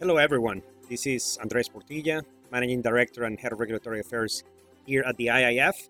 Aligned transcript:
Hello, 0.00 0.16
everyone. 0.16 0.62
This 0.88 1.08
is 1.08 1.36
Andres 1.42 1.68
Portilla, 1.68 2.22
Managing 2.52 2.80
Director 2.82 3.24
and 3.24 3.36
Head 3.36 3.52
of 3.52 3.58
Regulatory 3.58 3.98
Affairs 3.98 4.44
here 4.86 5.02
at 5.04 5.16
the 5.16 5.26
IIF. 5.26 5.88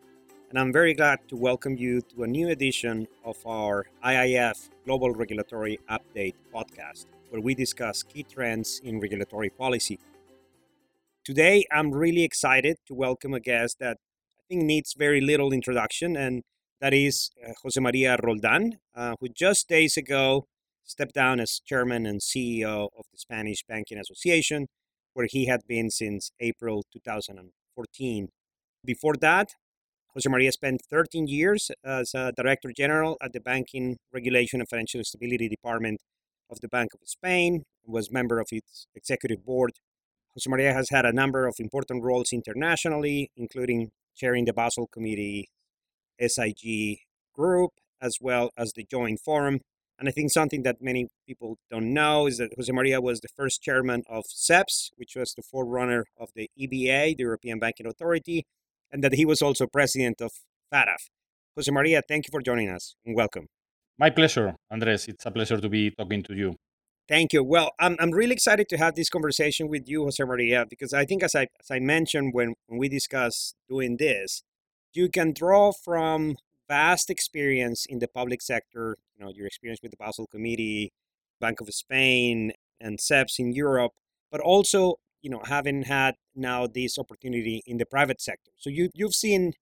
And 0.49 0.59
I'm 0.59 0.73
very 0.73 0.95
glad 0.95 1.19
to 1.29 1.37
welcome 1.37 1.77
you 1.77 2.01
to 2.01 2.23
a 2.23 2.27
new 2.27 2.49
edition 2.49 3.07
of 3.23 3.37
our 3.45 3.85
IIF 4.03 4.71
Global 4.87 5.11
Regulatory 5.11 5.79
Update 5.91 6.37
podcast, 6.55 7.05
where 7.29 7.43
we 7.43 7.55
discuss 7.55 8.03
key 8.03 8.23
trends 8.23 8.81
in 8.83 8.99
regulatory 8.99 9.51
policy. 9.51 9.99
Today, 11.23 11.67
I'm 11.71 11.93
really 11.93 12.25
excited 12.25 12.79
to 12.87 12.95
welcome 12.95 13.35
a 13.35 13.41
guest 13.41 13.77
that 13.81 13.99
I 14.39 14.43
think 14.49 14.63
needs 14.63 14.95
very 14.95 15.21
little 15.21 15.53
introduction, 15.53 16.17
and 16.17 16.45
that 16.81 16.95
is 16.95 17.31
uh, 17.47 17.53
Jose 17.63 17.79
Maria 17.79 18.17
Roldan, 18.23 18.79
uh, 18.95 19.17
who 19.21 19.29
just 19.29 19.69
days 19.69 19.99
ago 19.99 20.47
stepped 20.89 21.15
down 21.15 21.39
as 21.39 21.61
chairman 21.65 22.07
and 22.07 22.21
CEO 22.21 22.89
of 22.99 23.05
the 23.13 23.19
Spanish 23.19 23.63
Banking 23.69 23.99
Association, 23.99 24.67
where 25.13 25.27
he 25.31 25.47
had 25.47 25.61
been 25.69 25.91
since 25.91 26.31
April 26.41 26.83
2014. 26.93 28.29
Before 28.85 29.15
that, 29.21 29.49
Jose 30.15 30.29
Maria 30.29 30.51
spent 30.51 30.81
13 30.91 31.27
years 31.27 31.71
as 31.85 32.13
a 32.15 32.33
Director 32.35 32.73
General 32.75 33.17
at 33.23 33.33
the 33.33 33.41
Banking 33.41 33.99
Regulation 34.13 34.61
and 34.61 34.69
Financial 34.69 35.05
Stability 35.05 35.49
Department 35.49 36.01
of 36.51 36.61
the 36.61 36.69
Bank 36.69 36.91
of 36.95 37.01
Spain, 37.05 37.65
was 37.85 38.11
member 38.11 38.41
of 38.41 38.49
its 38.51 38.87
executive 38.95 39.45
board. 39.45 39.73
Jose 40.35 40.49
Maria 40.49 40.73
has 40.73 40.89
had 40.91 41.05
a 41.05 41.13
number 41.13 41.47
of 41.47 41.55
important 41.59 42.03
roles 42.03 42.33
internationally, 42.33 43.31
including 43.37 43.91
chairing 44.17 44.47
the 44.47 44.53
Basel 44.53 44.87
Committee 44.87 45.49
SIG 46.21 47.01
group, 47.35 47.73
as 48.01 48.17
well 48.21 48.51
as 48.57 48.73
the 48.73 48.87
Joint 48.91 49.21
Forum 49.25 49.61
and 49.99 50.09
I 50.09 50.13
think 50.13 50.31
something 50.31 50.63
that 50.63 50.77
many 50.81 51.09
people 51.27 51.59
don't 51.71 51.93
know 51.93 52.27
is 52.27 52.39
that 52.39 52.53
Jose 52.57 52.73
Maria 52.73 53.01
was 53.01 53.21
the 53.21 53.29
first 53.37 53.63
chairman 53.63 54.05
of 54.09 54.25
CEBS, 54.27 54.91
which 54.97 55.17
was 55.17 55.35
the 55.35 55.43
forerunner 55.43 56.05
of 56.19 56.29
the 56.37 56.49
EBA, 56.59 57.17
the 57.17 57.25
European 57.25 57.59
Banking 57.59 57.87
Authority, 57.87 58.47
and 58.93 59.03
that 59.03 59.15
he 59.15 59.25
was 59.25 59.43
also 59.43 59.67
president 59.67 60.21
of 60.21 60.31
FATF. 60.73 61.09
Jose 61.57 61.71
Maria, 61.71 62.03
thank 62.07 62.27
you 62.27 62.31
for 62.31 62.41
joining 62.41 62.69
us 62.69 62.95
and 63.05 63.17
welcome. 63.17 63.49
My 63.99 64.11
pleasure, 64.11 64.55
Andres. 64.71 65.09
It's 65.09 65.27
a 65.27 65.31
pleasure 65.33 65.61
to 65.61 65.69
be 65.69 65.91
talking 65.91 66.23
to 66.23 66.35
you. 66.35 66.55
Thank 67.09 67.33
you. 67.33 67.43
Well, 67.43 67.73
I'm, 67.81 67.97
I'm 67.99 68.13
really 68.13 68.35
excited 68.35 68.69
to 68.69 68.77
have 68.77 68.95
this 68.95 69.09
conversation 69.09 69.69
with 69.69 69.89
you, 69.89 70.05
Jose 70.05 70.23
Maria, 70.23 70.67
because 70.69 70.93
I 70.93 71.05
think, 71.05 71.25
as 71.25 71.35
I, 71.35 71.49
as 71.59 71.71
I 71.71 71.81
mentioned 71.81 72.35
when, 72.35 72.55
when 72.67 72.79
we 72.79 72.89
discussed 72.89 73.57
doing 73.69 73.97
this, 73.97 74.43
you 74.93 75.09
can 75.09 75.33
draw 75.33 75.73
from 75.73 76.37
vast 76.69 77.11
experience 77.11 77.87
in 77.87 77.99
the 77.99 78.09
public 78.09 78.43
sector, 78.43 78.97
you 79.17 79.25
know, 79.25 79.33
your 79.35 79.47
experience 79.47 79.81
with 79.83 79.91
the 79.91 79.97
Basel 79.97 80.27
Committee, 80.27 80.93
Bank 81.41 81.61
of 81.61 81.73
Spain, 81.73 82.53
and 82.81 82.99
CEBS 82.99 83.39
in 83.39 83.53
Europe, 83.53 83.93
but 84.31 84.41
also, 84.41 84.97
you 85.23 85.31
know, 85.31 85.43
having 85.45 85.85
had 85.85 86.15
now 86.35 86.67
this 86.67 86.99
opportunity 86.99 87.63
in 87.67 87.79
the 87.79 87.87
private 87.87 88.21
sector. 88.21 88.53
So 88.57 88.71
you 88.71 88.91
you've 88.95 89.15
seen 89.15 89.55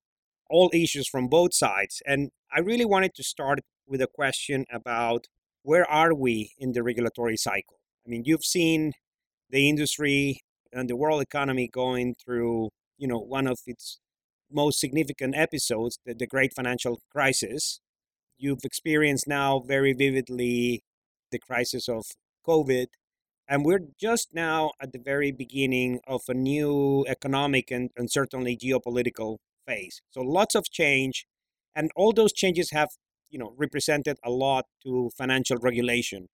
all 0.51 0.71
issues 0.73 1.09
from 1.09 1.29
both 1.29 1.55
sides, 1.55 2.03
and 2.07 2.31
I 2.53 2.61
really 2.61 2.84
wanted 2.84 3.15
to 3.15 3.23
start 3.23 3.61
with 3.87 4.01
a 4.03 4.07
question 4.07 4.65
about 4.71 5.27
where 5.62 5.89
are 5.91 6.15
we 6.15 6.53
in 6.59 6.73
the 6.73 6.83
regulatory 6.83 7.37
cycle? 7.37 7.79
I 8.07 8.11
mean, 8.11 8.23
you've 8.25 8.45
seen 8.45 8.93
the 9.51 9.69
industry 9.69 10.41
and 10.73 10.89
the 10.89 10.97
world 10.97 11.23
economy 11.23 11.69
going 11.69 12.15
through, 12.15 12.71
you 12.99 13.09
know, 13.09 13.19
one 13.19 13.47
of 13.47 13.59
its 13.67 13.99
most 14.51 14.81
significant 14.81 15.37
episodes, 15.37 15.99
the, 16.05 16.15
the 16.15 16.27
great 16.27 16.53
financial 16.55 17.01
crisis. 17.11 17.81
You've 18.39 18.65
experienced 18.65 19.27
now 19.27 19.61
very 19.61 19.93
vividly 19.93 20.85
the 21.31 21.39
crisis 21.39 21.89
of 21.89 22.05
COVID. 22.47 22.87
And 23.49 23.65
we're 23.65 23.81
just 23.99 24.35
now 24.35 24.73
at 24.81 24.93
the 24.93 24.99
very 24.99 25.31
beginning 25.31 26.01
of 26.07 26.23
a 26.29 26.35
new 26.35 27.05
economic 27.09 27.71
and, 27.71 27.91
and 27.97 28.11
certainly 28.11 28.57
geopolitical 28.57 29.39
phase. 29.67 30.03
So 30.11 30.21
lots 30.21 30.55
of 30.55 30.71
change. 30.71 31.27
And 31.75 31.91
all 31.95 32.12
those 32.12 32.33
changes 32.33 32.71
have, 32.73 32.91
you 33.31 33.39
know, 33.39 33.55
represented 33.56 34.19
a 34.25 34.31
lot 34.31 34.67
to 34.83 35.11
financial 35.17 35.59
regulation. 35.59 36.29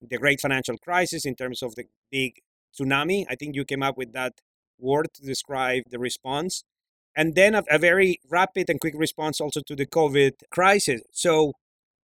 The 0.00 0.18
great 0.18 0.40
financial 0.40 0.78
crisis 0.78 1.24
in 1.24 1.34
terms 1.34 1.62
of 1.62 1.74
the 1.74 1.84
big 2.10 2.34
tsunami, 2.78 3.24
I 3.28 3.34
think 3.34 3.54
you 3.54 3.64
came 3.64 3.82
up 3.82 3.96
with 3.96 4.12
that 4.12 4.34
word 4.78 5.08
to 5.14 5.22
describe 5.22 5.84
the 5.90 5.98
response 5.98 6.64
and 7.16 7.34
then 7.34 7.54
a, 7.54 7.62
a, 7.70 7.78
very 7.78 8.20
rapid 8.30 8.70
and 8.70 8.80
quick 8.80 8.94
response 8.96 9.40
also 9.40 9.60
to 9.66 9.76
the 9.76 9.86
COVID 9.86 10.32
crisis. 10.50 11.02
So, 11.12 11.52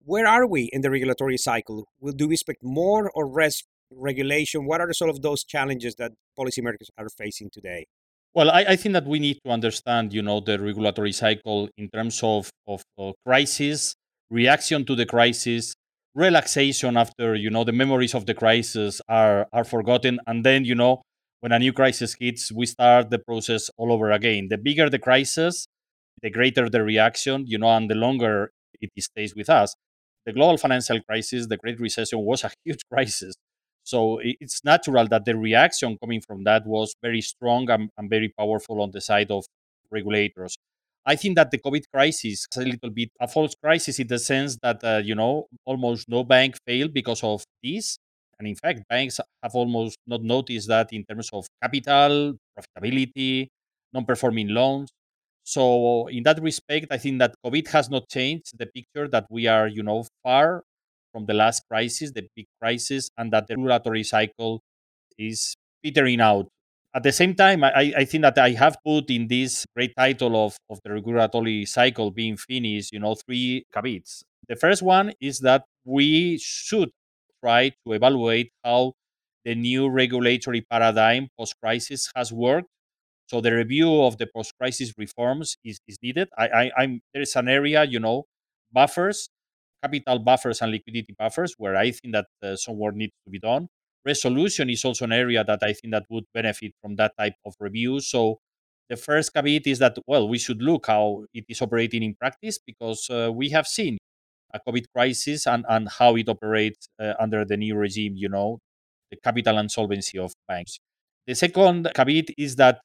where 0.03 0.27
are 0.27 0.47
we 0.47 0.69
in 0.71 0.81
the 0.81 0.89
regulatory 0.89 1.37
cycle? 1.37 1.87
Will 1.99 2.13
do 2.13 2.27
we 2.27 2.35
expect 2.35 2.63
more 2.63 3.11
or 3.13 3.27
less 3.27 3.63
regulation? 3.91 4.65
What 4.65 4.81
are 4.81 4.93
some 4.93 5.09
of 5.09 5.21
those 5.21 5.43
challenges 5.43 5.95
that 5.95 6.11
policymakers 6.37 6.89
are 6.97 7.09
facing 7.09 7.49
today? 7.51 7.85
Well, 8.33 8.51
I, 8.51 8.65
I, 8.69 8.75
think 8.75 8.93
that 8.93 9.07
we 9.07 9.19
need 9.19 9.39
to 9.43 9.51
understand, 9.51 10.13
you 10.13 10.21
know, 10.21 10.39
the 10.39 10.59
regulatory 10.59 11.11
cycle 11.11 11.67
in 11.77 11.89
terms 11.89 12.21
of, 12.21 12.51
of, 12.67 12.83
of 12.97 13.15
crisis, 13.25 13.95
reaction 14.29 14.85
to 14.85 14.95
the 14.95 15.07
crisis, 15.07 15.73
relaxation 16.13 16.95
after, 16.95 17.33
you 17.33 17.49
know, 17.49 17.63
the 17.63 17.71
memories 17.71 18.13
of 18.13 18.27
the 18.27 18.35
crisis 18.35 19.01
are 19.09 19.47
are 19.51 19.63
forgotten, 19.63 20.19
and 20.27 20.45
then, 20.45 20.63
you 20.63 20.75
know, 20.75 21.01
when 21.41 21.51
a 21.51 21.59
new 21.59 21.73
crisis 21.73 22.15
hits, 22.19 22.51
we 22.51 22.65
start 22.65 23.09
the 23.09 23.19
process 23.19 23.69
all 23.77 23.91
over 23.91 24.11
again. 24.11 24.47
The 24.49 24.57
bigger 24.57 24.89
the 24.89 24.99
crisis, 24.99 25.67
the 26.21 26.29
greater 26.29 26.69
the 26.69 26.83
reaction, 26.83 27.45
you 27.47 27.57
know, 27.57 27.69
and 27.69 27.89
the 27.89 27.95
longer 27.95 28.51
it 28.81 28.91
stays 29.01 29.35
with 29.35 29.49
us. 29.49 29.75
The 30.25 30.33
global 30.33 30.57
financial 30.57 30.99
crisis, 31.01 31.47
the 31.47 31.57
Great 31.57 31.79
Recession, 31.79 32.19
was 32.19 32.43
a 32.43 32.51
huge 32.65 32.81
crisis. 32.91 33.35
So 33.83 34.19
it's 34.21 34.63
natural 34.63 35.07
that 35.07 35.25
the 35.25 35.35
reaction 35.35 35.97
coming 35.99 36.21
from 36.21 36.43
that 36.43 36.67
was 36.67 36.93
very 37.01 37.21
strong 37.21 37.69
and, 37.69 37.89
and 37.97 38.09
very 38.09 38.31
powerful 38.37 38.81
on 38.81 38.91
the 38.91 39.01
side 39.01 39.31
of 39.31 39.45
regulators. 39.89 40.55
I 41.05 41.15
think 41.15 41.37
that 41.37 41.49
the 41.49 41.57
COVID 41.57 41.85
crisis 41.91 42.45
is 42.51 42.57
a 42.57 42.61
little 42.61 42.91
bit 42.91 43.09
a 43.19 43.27
false 43.27 43.55
crisis 43.55 43.97
in 43.97 44.07
the 44.07 44.19
sense 44.19 44.57
that, 44.61 44.83
uh, 44.83 45.01
you 45.03 45.15
know, 45.15 45.47
almost 45.65 46.07
no 46.07 46.23
bank 46.23 46.57
failed 46.67 46.93
because 46.93 47.23
of 47.23 47.43
this. 47.63 47.97
And 48.39 48.47
in 48.47 48.55
fact, 48.55 48.83
banks 48.89 49.19
have 49.43 49.53
almost 49.53 49.97
not 50.07 50.23
noticed 50.23 50.67
that 50.69 50.93
in 50.93 51.03
terms 51.03 51.29
of 51.33 51.45
capital, 51.61 52.35
profitability, 52.57 53.47
non 53.93 54.05
performing 54.05 54.49
loans. 54.49 54.89
So, 55.43 56.07
in 56.07 56.23
that 56.23 56.41
respect, 56.41 56.87
I 56.91 56.97
think 56.97 57.19
that 57.19 57.35
COVID 57.45 57.67
has 57.69 57.89
not 57.89 58.07
changed 58.07 58.57
the 58.57 58.67
picture 58.67 59.07
that 59.09 59.25
we 59.29 59.47
are, 59.47 59.67
you 59.67 59.83
know, 59.83 60.05
far 60.23 60.63
from 61.11 61.25
the 61.25 61.33
last 61.33 61.63
crisis, 61.69 62.11
the 62.11 62.27
big 62.35 62.45
crisis, 62.61 63.09
and 63.17 63.33
that 63.33 63.47
the 63.47 63.55
regulatory 63.55 64.03
cycle 64.03 64.61
is 65.17 65.55
petering 65.83 66.21
out. 66.21 66.47
At 66.93 67.03
the 67.03 67.11
same 67.11 67.35
time, 67.35 67.63
I, 67.63 67.93
I 67.97 68.05
think 68.05 68.23
that 68.23 68.37
I 68.37 68.51
have 68.51 68.77
put 68.85 69.09
in 69.09 69.27
this 69.27 69.65
great 69.75 69.93
title 69.97 70.45
of, 70.45 70.57
of 70.69 70.79
the 70.83 70.91
regulatory 70.93 71.65
cycle 71.65 72.09
being 72.09 72.37
finished, 72.37 72.91
you 72.93 72.99
know, 72.99 73.15
three 73.15 73.63
caveats. 73.73 74.23
The 74.47 74.55
first 74.55 74.81
one 74.81 75.13
is 75.21 75.39
that 75.39 75.65
we 75.85 76.39
should 76.39 76.89
try 77.43 77.71
to 77.85 77.93
evaluate 77.93 78.51
how 78.63 78.93
the 79.45 79.55
new 79.55 79.89
regulatory 79.89 80.61
paradigm 80.61 81.29
post 81.37 81.55
crisis 81.61 82.11
has 82.15 82.31
worked. 82.31 82.67
So 83.27 83.41
the 83.41 83.53
review 83.53 84.03
of 84.03 84.17
the 84.17 84.27
post 84.27 84.53
crisis 84.59 84.93
reforms 84.97 85.57
is, 85.63 85.79
is 85.87 85.97
needed. 86.01 86.29
I, 86.37 86.71
I, 86.75 86.99
there 87.13 87.21
is 87.21 87.35
an 87.35 87.47
area, 87.47 87.83
you 87.83 87.99
know, 87.99 88.25
buffers, 88.71 89.29
capital 89.83 90.19
buffers 90.19 90.61
and 90.61 90.71
liquidity 90.71 91.15
buffers, 91.17 91.53
where 91.57 91.75
I 91.75 91.91
think 91.91 92.13
that 92.13 92.25
uh, 92.43 92.55
some 92.55 92.77
work 92.77 92.95
needs 92.95 93.13
to 93.25 93.31
be 93.31 93.39
done. 93.39 93.67
Resolution 94.05 94.69
is 94.69 94.83
also 94.83 95.05
an 95.05 95.11
area 95.11 95.43
that 95.43 95.59
I 95.61 95.73
think 95.73 95.93
that 95.93 96.05
would 96.09 96.25
benefit 96.33 96.73
from 96.81 96.95
that 96.95 97.13
type 97.17 97.35
of 97.45 97.53
review. 97.59 97.99
So 97.99 98.39
the 98.89 98.97
first 98.97 99.33
caveat 99.33 99.67
is 99.67 99.79
that 99.79 99.97
well, 100.07 100.27
we 100.27 100.39
should 100.39 100.61
look 100.61 100.87
how 100.87 101.25
it 101.33 101.45
is 101.47 101.61
operating 101.61 102.01
in 102.03 102.15
practice 102.15 102.57
because 102.65 103.07
uh, 103.09 103.31
we 103.31 103.49
have 103.49 103.67
seen 103.67 103.97
a 104.53 104.59
COVID 104.59 104.85
crisis 104.93 105.47
and, 105.47 105.65
and 105.69 105.89
how 105.89 106.15
it 106.15 106.27
operates 106.29 106.87
uh, 106.99 107.13
under 107.19 107.45
the 107.45 107.57
new 107.57 107.75
regime, 107.75 108.13
you 108.15 108.29
know, 108.29 108.59
the 109.11 109.17
capital 109.17 109.57
and 109.57 109.71
solvency 109.71 110.17
of 110.17 110.33
banks. 110.47 110.79
The 111.27 111.35
second 111.35 111.91
caveat 111.95 112.29
is 112.37 112.55
that 112.55 112.81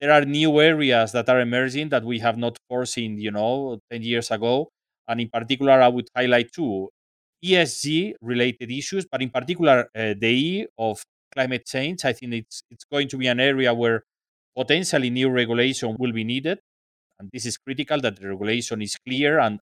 there 0.00 0.12
are 0.12 0.24
new 0.24 0.60
areas 0.60 1.12
that 1.12 1.28
are 1.28 1.40
emerging 1.40 1.90
that 1.90 2.04
we 2.04 2.18
have 2.18 2.36
not 2.36 2.56
foreseen, 2.68 3.18
you 3.18 3.30
know, 3.30 3.78
10 3.90 4.02
years 4.02 4.30
ago. 4.30 4.68
And 5.08 5.20
in 5.20 5.28
particular, 5.28 5.80
I 5.80 5.88
would 5.88 6.08
highlight 6.16 6.50
two 6.52 6.88
ESG 7.44 8.14
related 8.20 8.70
issues, 8.70 9.06
but 9.10 9.22
in 9.22 9.30
particular, 9.30 9.88
uh, 9.94 10.14
the 10.18 10.26
E 10.26 10.66
of 10.78 11.02
climate 11.34 11.66
change. 11.66 12.04
I 12.04 12.12
think 12.12 12.34
it's, 12.34 12.62
it's 12.70 12.84
going 12.84 13.08
to 13.08 13.16
be 13.16 13.26
an 13.26 13.40
area 13.40 13.72
where 13.74 14.02
potentially 14.56 15.10
new 15.10 15.30
regulation 15.30 15.96
will 15.98 16.12
be 16.12 16.24
needed. 16.24 16.58
And 17.18 17.30
this 17.32 17.46
is 17.46 17.56
critical 17.58 18.00
that 18.00 18.18
the 18.20 18.28
regulation 18.28 18.82
is 18.82 18.96
clear 19.06 19.38
and 19.38 19.60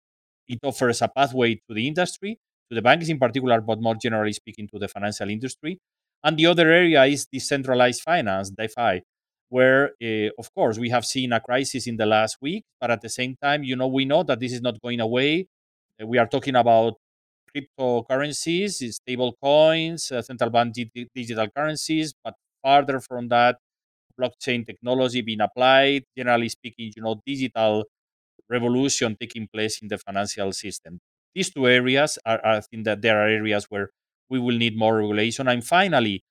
it 0.51 0.59
offers 0.65 1.01
a 1.03 1.09
pathway 1.09 1.55
to 1.55 1.75
the 1.79 1.87
industry, 1.87 2.39
to 2.69 2.75
the 2.75 2.83
banks 2.83 3.09
in 3.09 3.19
particular, 3.19 3.61
but 3.61 3.81
more 3.81 3.95
generally 3.95 4.33
speaking, 4.33 4.69
to 4.73 4.79
the 4.79 4.89
financial 4.89 5.31
industry. 5.31 5.79
And 6.25 6.37
the 6.37 6.47
other 6.47 6.69
area 6.71 7.05
is 7.05 7.27
decentralized 7.33 8.03
finance, 8.03 8.51
DeFi, 8.51 9.03
where, 9.49 9.93
uh, 10.03 10.29
of 10.39 10.53
course, 10.55 10.77
we 10.79 10.91
have 10.91 11.05
seen 11.05 11.33
a 11.33 11.41
crisis 11.41 11.87
in 11.87 11.97
the 11.97 12.07
last 12.07 12.37
week, 12.43 12.65
but 12.81 12.91
at 12.91 13.01
the 13.01 13.09
same 13.09 13.37
time, 13.43 13.63
you 13.65 13.77
know, 13.77 13.87
we 13.89 14.05
know 14.05 14.23
that 14.25 14.41
this 14.41 14.53
is 14.53 14.61
not 14.61 14.81
going 14.83 15.01
away. 15.01 15.47
Uh, 16.03 16.07
we 16.07 16.19
are 16.19 16.27
talking 16.27 16.57
about 16.57 16.95
cryptocurrencies, 17.55 18.73
stable 18.93 19.35
coins, 19.43 20.13
uh, 20.13 20.23
central 20.23 20.51
bank 20.51 20.75
digital 21.15 21.49
currencies, 21.57 22.13
but 22.25 22.35
farther 22.63 23.01
from 23.01 23.29
that. 23.29 23.57
Blockchain 24.21 24.67
technology 24.67 25.23
being 25.23 25.41
applied, 25.41 26.05
generally 26.17 26.49
speaking, 26.49 26.93
you 26.95 27.03
know, 27.03 27.21
digital 27.25 27.85
revolution 28.51 29.17
taking 29.21 29.49
place 29.53 29.81
in 29.83 29.89
the 29.89 29.99
financial 29.99 30.53
system. 30.53 31.01
These 31.35 31.51
two 31.51 31.69
areas 31.69 32.19
are, 32.27 32.45
I 32.45 32.61
think 32.61 32.85
that 32.85 33.03
there 33.03 33.21
are 33.21 33.29
areas 33.29 33.67
where 33.71 33.91
we 34.29 34.39
will 34.39 34.57
need 34.57 34.77
more 34.77 34.97
regulation. 34.99 35.49
And 35.49 35.65
finally, 35.65 36.23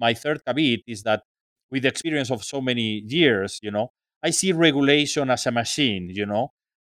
my 0.00 0.14
third 0.14 0.40
caveat 0.46 0.80
is 0.86 1.02
that 1.04 1.22
with 1.70 1.82
the 1.82 1.88
experience 1.88 2.30
of 2.30 2.44
so 2.44 2.60
many 2.60 3.02
years, 3.06 3.58
you 3.62 3.70
know, 3.70 3.90
I 4.22 4.30
see 4.30 4.52
regulation 4.52 5.30
as 5.30 5.46
a 5.46 5.52
machine, 5.52 6.10
you 6.10 6.26
know. 6.26 6.50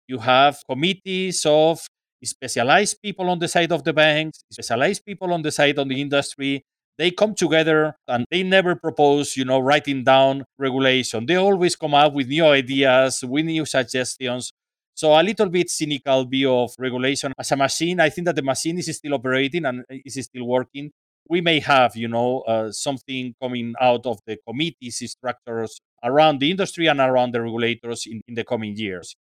You 0.08 0.20
have 0.20 0.60
committees 0.70 1.46
of 1.46 1.88
specialized 2.24 3.02
people 3.02 3.30
on 3.30 3.40
the 3.40 3.48
side 3.48 3.72
of 3.72 3.84
the 3.84 3.94
banks, 3.94 4.44
specialized 4.52 5.06
people 5.06 5.34
on 5.34 5.42
the 5.42 5.52
side 5.52 5.78
of 5.80 5.90
the 5.90 6.00
industry. 6.00 6.64
They 6.98 7.12
come 7.12 7.36
together 7.36 7.96
and 8.08 8.26
they 8.32 8.44
never 8.44 8.76
propose, 8.76 9.36
you 9.36 9.46
know, 9.46 9.60
writing 9.60 10.04
down 10.04 10.46
regulation. 10.58 11.26
They 11.26 11.36
always 11.36 11.76
come 11.76 11.94
up 11.94 12.14
with 12.14 12.28
new 12.28 12.46
ideas, 12.46 13.24
with 13.24 13.46
new 13.46 13.66
suggestions. 13.66 14.52
So 14.96 15.12
a 15.12 15.22
little 15.22 15.50
bit 15.50 15.70
cynical 15.70 16.24
view 16.24 16.56
of 16.56 16.74
regulation 16.80 17.34
as 17.38 17.52
a 17.52 17.58
machine. 17.58 18.00
I 18.00 18.10
think 18.10 18.26
that 18.28 18.38
the 18.38 18.42
machine 18.42 18.78
is 18.78 18.96
still 18.96 19.16
operating 19.16 19.66
and 19.66 19.84
is 19.90 20.24
still 20.24 20.48
working. 20.48 20.92
We 21.28 21.42
may 21.42 21.60
have, 21.60 21.98
you 21.98 22.08
know, 22.08 22.42
uh, 22.42 22.72
something 22.72 23.36
coming 23.42 23.74
out 23.82 24.06
of 24.06 24.20
the 24.26 24.38
committees 24.48 25.04
structures 25.12 25.82
around 26.02 26.40
the 26.40 26.50
industry 26.50 26.88
and 26.88 27.02
around 27.02 27.34
the 27.34 27.42
regulators 27.42 28.06
in, 28.08 28.22
in 28.26 28.36
the 28.36 28.46
coming 28.46 28.78
years. 28.78 29.18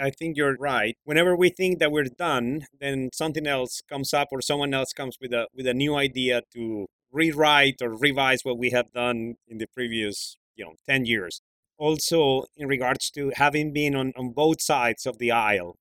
I 0.00 0.08
think 0.08 0.38
you're 0.38 0.56
right. 0.56 0.96
Whenever 1.04 1.36
we 1.36 1.50
think 1.50 1.80
that 1.80 1.92
we're 1.92 2.04
done, 2.04 2.66
then 2.80 3.10
something 3.12 3.46
else 3.46 3.82
comes 3.86 4.14
up 4.14 4.28
or 4.32 4.40
someone 4.40 4.72
else 4.72 4.94
comes 4.94 5.18
with 5.20 5.34
a 5.34 5.48
with 5.54 5.66
a 5.66 5.74
new 5.74 5.96
idea 5.96 6.40
to 6.54 6.86
rewrite 7.12 7.82
or 7.82 7.90
revise 7.90 8.40
what 8.42 8.56
we 8.56 8.70
have 8.70 8.90
done 8.92 9.34
in 9.46 9.58
the 9.58 9.66
previous, 9.66 10.36
you 10.56 10.64
know, 10.64 10.74
10 10.88 11.04
years 11.04 11.42
also 11.78 12.44
in 12.56 12.68
regards 12.68 13.10
to 13.10 13.32
having 13.36 13.72
been 13.72 13.94
on, 13.94 14.12
on 14.16 14.30
both 14.30 14.60
sides 14.60 15.06
of 15.06 15.18
the 15.18 15.30
aisle. 15.30 15.76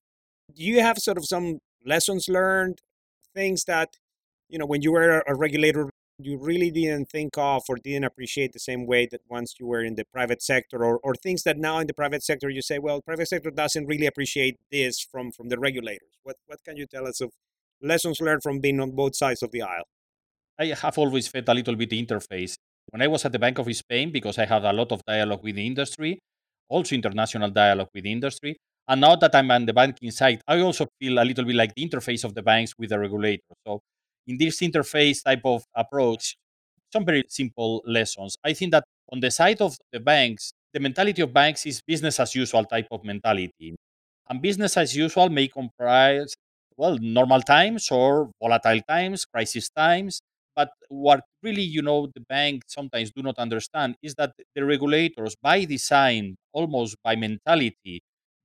Do 0.55 0.63
you 0.63 0.81
have 0.81 0.97
sort 0.97 1.17
of 1.17 1.25
some 1.25 1.59
lessons 1.85 2.27
learned, 2.27 2.79
things 3.33 3.65
that, 3.65 3.97
you 4.49 4.57
know, 4.57 4.65
when 4.65 4.81
you 4.81 4.91
were 4.91 5.23
a 5.27 5.35
regulator, 5.35 5.89
you 6.19 6.37
really 6.37 6.69
didn't 6.69 7.09
think 7.09 7.37
of 7.37 7.63
or 7.67 7.75
didn't 7.77 8.03
appreciate 8.03 8.53
the 8.53 8.59
same 8.59 8.85
way 8.85 9.07
that 9.11 9.21
once 9.27 9.55
you 9.59 9.65
were 9.65 9.83
in 9.83 9.95
the 9.95 10.05
private 10.05 10.41
sector 10.41 10.83
or, 10.83 10.99
or 10.99 11.15
things 11.15 11.43
that 11.43 11.57
now 11.57 11.79
in 11.79 11.87
the 11.87 11.93
private 11.93 12.23
sector 12.23 12.49
you 12.49 12.61
say, 12.61 12.79
well, 12.79 13.01
private 13.01 13.27
sector 13.27 13.49
doesn't 13.49 13.85
really 13.87 14.05
appreciate 14.05 14.59
this 14.71 14.99
from, 14.99 15.31
from 15.31 15.49
the 15.49 15.59
regulators. 15.59 16.19
What, 16.23 16.37
what 16.45 16.63
can 16.63 16.77
you 16.77 16.85
tell 16.85 17.07
us 17.07 17.19
of 17.19 17.31
lessons 17.81 18.21
learned 18.21 18.43
from 18.43 18.59
being 18.59 18.79
on 18.79 18.91
both 18.91 19.15
sides 19.15 19.41
of 19.41 19.51
the 19.51 19.63
aisle? 19.63 19.87
I 20.59 20.65
have 20.65 20.97
always 20.97 21.27
felt 21.27 21.49
a 21.49 21.53
little 21.53 21.75
bit 21.75 21.89
the 21.89 22.05
interface 22.05 22.57
when 22.89 23.01
I 23.01 23.07
was 23.07 23.25
at 23.25 23.31
the 23.31 23.39
Bank 23.39 23.59
of 23.59 23.73
Spain, 23.75 24.11
because 24.11 24.37
I 24.37 24.45
had 24.45 24.63
a 24.65 24.73
lot 24.73 24.91
of 24.91 25.01
dialogue 25.05 25.43
with 25.43 25.55
the 25.55 25.65
industry, 25.65 26.19
also 26.69 26.95
international 26.95 27.49
dialogue 27.49 27.89
with 27.93 28.03
the 28.03 28.11
industry. 28.11 28.57
And 28.87 29.01
now 29.01 29.15
that 29.15 29.33
I'm 29.35 29.49
on 29.51 29.65
the 29.65 29.73
banking 29.73 30.11
side, 30.11 30.41
I 30.47 30.59
also 30.59 30.87
feel 30.99 31.19
a 31.19 31.23
little 31.23 31.45
bit 31.45 31.55
like 31.55 31.73
the 31.75 31.87
interface 31.87 32.23
of 32.23 32.35
the 32.35 32.41
banks 32.43 32.73
with 32.77 32.89
the 32.89 32.99
regulator. 32.99 33.43
So, 33.65 33.81
in 34.27 34.37
this 34.37 34.59
interface 34.59 35.23
type 35.23 35.41
of 35.45 35.63
approach, 35.75 36.35
some 36.91 37.05
very 37.05 37.23
simple 37.27 37.81
lessons. 37.85 38.37
I 38.43 38.53
think 38.53 38.71
that 38.71 38.83
on 39.11 39.19
the 39.19 39.31
side 39.31 39.61
of 39.61 39.77
the 39.91 39.99
banks, 39.99 40.53
the 40.73 40.79
mentality 40.79 41.21
of 41.21 41.33
banks 41.33 41.65
is 41.65 41.81
business 41.81 42.19
as 42.19 42.35
usual 42.35 42.65
type 42.65 42.87
of 42.91 43.03
mentality. 43.03 43.75
And 44.29 44.41
business 44.41 44.77
as 44.77 44.95
usual 44.95 45.29
may 45.29 45.47
comprise, 45.47 46.33
well, 46.77 46.97
normal 46.99 47.41
times 47.41 47.89
or 47.91 48.31
volatile 48.41 48.81
times, 48.87 49.25
crisis 49.25 49.69
times. 49.69 50.21
But 50.55 50.69
what 50.89 51.21
really, 51.41 51.63
you 51.63 51.81
know, 51.81 52.07
the 52.13 52.21
bank 52.21 52.63
sometimes 52.67 53.11
do 53.11 53.23
not 53.23 53.37
understand 53.37 53.95
is 54.03 54.15
that 54.15 54.33
the 54.55 54.65
regulators, 54.65 55.35
by 55.41 55.65
design, 55.65 56.35
almost 56.53 56.97
by 57.03 57.15
mentality, 57.15 58.01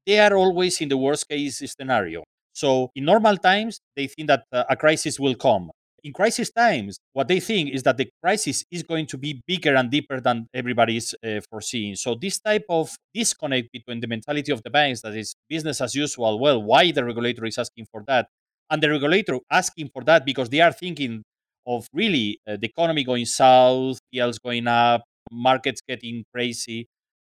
they 0.07 0.19
are 0.19 0.35
always 0.35 0.81
in 0.81 0.89
the 0.89 0.97
worst 0.97 1.29
case 1.29 1.63
scenario. 1.79 2.25
So 2.53 2.91
in 2.95 3.05
normal 3.05 3.37
times, 3.37 3.81
they 3.95 4.07
think 4.07 4.29
that 4.29 4.45
uh, 4.53 4.65
a 4.71 4.77
crisis 4.77 5.21
will 5.21 5.35
come. 5.35 5.71
In 6.05 6.13
crisis 6.13 6.51
times, 6.51 6.99
what 7.13 7.29
they 7.29 7.41
think 7.41 7.71
is 7.75 7.83
that 7.83 7.97
the 7.97 8.09
crisis 8.23 8.65
is 8.71 8.83
going 8.85 9.07
to 9.07 9.19
be 9.19 9.43
bigger 9.47 9.75
and 9.75 9.91
deeper 9.91 10.21
than 10.21 10.47
everybody 10.55 10.97
is 10.97 11.15
uh, 11.25 11.41
foreseeing. 11.51 11.97
So 11.97 12.15
this 12.15 12.39
type 12.39 12.65
of 12.69 12.97
disconnect 13.13 13.71
between 13.73 14.01
the 14.01 14.07
mentality 14.07 14.53
of 14.53 14.63
the 14.63 14.71
banks 14.71 15.03
that 15.03 15.15
is 15.17 15.35
business 15.49 15.81
as 15.81 15.95
usual, 15.95 16.39
well, 16.39 16.63
why 16.63 16.93
the 16.93 17.05
regulator 17.05 17.45
is 17.45 17.59
asking 17.59 17.87
for 17.91 18.05
that, 18.07 18.29
and 18.71 18.83
the 18.83 18.91
regulator 18.91 19.39
asking 19.51 19.91
for 19.93 20.05
that 20.05 20.25
because 20.25 20.49
they 20.51 20.61
are 20.61 20.73
thinking 20.73 21.23
of 21.69 21.87
really 21.93 22.41
uh, 22.49 22.57
the 22.57 22.67
economy 22.67 23.05
going 23.05 23.27
south, 23.27 24.01
yields 24.11 24.39
going 24.39 24.67
up, 24.67 25.05
markets 25.31 25.83
getting 25.87 26.25
crazy. 26.35 26.89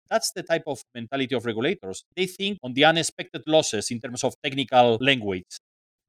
That's 0.09 0.31
the 0.31 0.43
type 0.43 0.63
of 0.67 0.81
mentality 0.95 1.35
of 1.35 1.45
regulators. 1.45 2.03
They 2.15 2.27
think 2.27 2.59
on 2.63 2.73
the 2.73 2.85
unexpected 2.85 3.43
losses 3.47 3.91
in 3.91 3.99
terms 3.99 4.23
of 4.23 4.35
technical 4.43 4.97
language. 5.01 5.57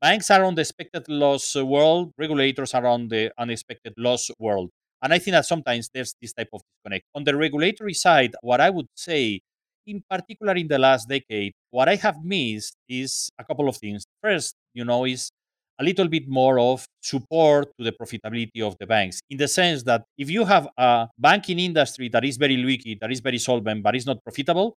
Banks 0.00 0.30
are 0.30 0.44
on 0.44 0.54
the 0.54 0.60
expected 0.60 1.08
loss 1.08 1.56
world, 1.56 2.12
regulators 2.16 2.74
are 2.74 2.86
on 2.86 3.08
the 3.08 3.32
unexpected 3.36 3.94
loss 3.96 4.30
world. 4.38 4.70
And 5.02 5.12
I 5.12 5.18
think 5.18 5.32
that 5.32 5.46
sometimes 5.46 5.90
there's 5.92 6.14
this 6.20 6.32
type 6.32 6.50
of 6.52 6.60
disconnect. 6.62 7.06
On 7.14 7.24
the 7.24 7.36
regulatory 7.36 7.94
side, 7.94 8.34
what 8.42 8.60
I 8.60 8.70
would 8.70 8.86
say, 8.94 9.40
in 9.86 10.02
particular 10.08 10.54
in 10.54 10.68
the 10.68 10.78
last 10.78 11.08
decade, 11.08 11.52
what 11.70 11.88
I 11.88 11.96
have 11.96 12.22
missed 12.22 12.74
is 12.88 13.30
a 13.38 13.44
couple 13.44 13.68
of 13.68 13.76
things. 13.76 14.04
First, 14.22 14.54
you 14.74 14.84
know, 14.84 15.04
is 15.04 15.30
a 15.80 15.84
little 15.84 16.08
bit 16.08 16.28
more 16.28 16.58
of 16.58 16.84
support 17.02 17.68
to 17.78 17.84
the 17.84 17.92
profitability 17.92 18.60
of 18.62 18.76
the 18.80 18.86
banks 18.86 19.20
in 19.30 19.38
the 19.38 19.48
sense 19.48 19.84
that 19.84 20.02
if 20.16 20.28
you 20.28 20.44
have 20.44 20.68
a 20.76 21.08
banking 21.18 21.58
industry 21.58 22.08
that 22.08 22.24
is 22.24 22.36
very 22.36 22.56
leaky, 22.56 22.96
that 23.00 23.10
is 23.12 23.20
very 23.20 23.38
solvent, 23.38 23.82
but 23.82 23.94
is 23.94 24.06
not 24.06 24.22
profitable, 24.24 24.74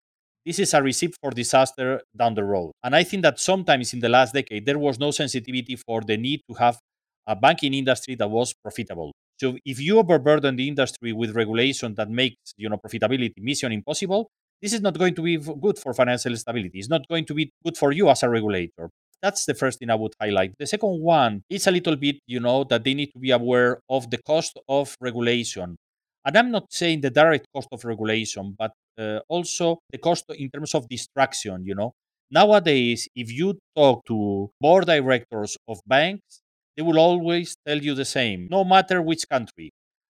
this 0.44 0.58
is 0.58 0.74
a 0.74 0.82
recipe 0.82 1.14
for 1.20 1.30
disaster 1.30 2.00
down 2.16 2.34
the 2.34 2.44
road. 2.44 2.72
And 2.82 2.96
I 2.96 3.04
think 3.04 3.22
that 3.22 3.38
sometimes 3.38 3.92
in 3.92 4.00
the 4.00 4.08
last 4.08 4.34
decade, 4.34 4.66
there 4.66 4.78
was 4.78 4.98
no 4.98 5.10
sensitivity 5.10 5.76
for 5.76 6.00
the 6.00 6.16
need 6.16 6.40
to 6.48 6.54
have 6.54 6.78
a 7.26 7.36
banking 7.36 7.74
industry 7.74 8.14
that 8.16 8.30
was 8.30 8.54
profitable. 8.62 9.12
So 9.38 9.56
if 9.64 9.78
you 9.78 9.98
overburden 9.98 10.56
the 10.56 10.66
industry 10.66 11.12
with 11.12 11.36
regulation 11.36 11.94
that 11.94 12.10
makes 12.10 12.36
you 12.56 12.68
know 12.68 12.76
profitability 12.76 13.34
mission 13.38 13.70
impossible, 13.72 14.30
this 14.60 14.72
is 14.72 14.80
not 14.80 14.98
going 14.98 15.14
to 15.14 15.22
be 15.22 15.36
good 15.36 15.78
for 15.78 15.94
financial 15.94 16.36
stability. 16.36 16.78
It's 16.78 16.88
not 16.88 17.06
going 17.08 17.24
to 17.26 17.34
be 17.34 17.52
good 17.64 17.76
for 17.76 17.92
you 17.92 18.08
as 18.08 18.22
a 18.22 18.28
regulator. 18.28 18.90
That's 19.22 19.46
the 19.46 19.54
first 19.54 19.80
thing 19.80 19.90
I 19.90 19.96
would 19.96 20.14
highlight. 20.20 20.54
The 20.58 20.66
second 20.66 21.00
one 21.00 21.42
is 21.50 21.66
a 21.66 21.70
little 21.70 21.96
bit, 21.96 22.20
you 22.26 22.40
know, 22.40 22.64
that 22.64 22.84
they 22.84 22.94
need 22.94 23.10
to 23.12 23.18
be 23.18 23.30
aware 23.32 23.80
of 23.88 24.10
the 24.10 24.18
cost 24.18 24.58
of 24.68 24.96
regulation. 25.00 25.76
And 26.24 26.36
I'm 26.36 26.50
not 26.50 26.72
saying 26.72 27.00
the 27.00 27.10
direct 27.10 27.46
cost 27.54 27.68
of 27.72 27.84
regulation, 27.84 28.54
but 28.58 28.72
uh, 28.98 29.20
also 29.28 29.78
the 29.90 29.98
cost 29.98 30.24
in 30.36 30.50
terms 30.50 30.74
of 30.74 30.88
distraction, 30.88 31.64
you 31.64 31.74
know. 31.74 31.92
Nowadays, 32.30 33.08
if 33.16 33.32
you 33.32 33.58
talk 33.74 34.04
to 34.06 34.50
board 34.60 34.86
directors 34.86 35.56
of 35.66 35.80
banks, 35.86 36.42
they 36.76 36.82
will 36.82 36.98
always 36.98 37.56
tell 37.66 37.78
you 37.78 37.94
the 37.94 38.04
same, 38.04 38.46
no 38.50 38.64
matter 38.64 39.00
which 39.02 39.28
country, 39.28 39.70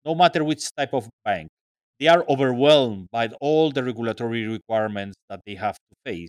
no 0.04 0.14
matter 0.14 0.44
which 0.44 0.68
type 0.76 0.92
of 0.92 1.08
bank. 1.24 1.48
They 1.98 2.08
are 2.08 2.24
overwhelmed 2.28 3.08
by 3.10 3.28
all 3.40 3.70
the 3.70 3.82
regulatory 3.82 4.46
requirements 4.46 5.16
that 5.30 5.40
they 5.46 5.54
have 5.54 5.76
to 5.76 5.96
face. 6.04 6.28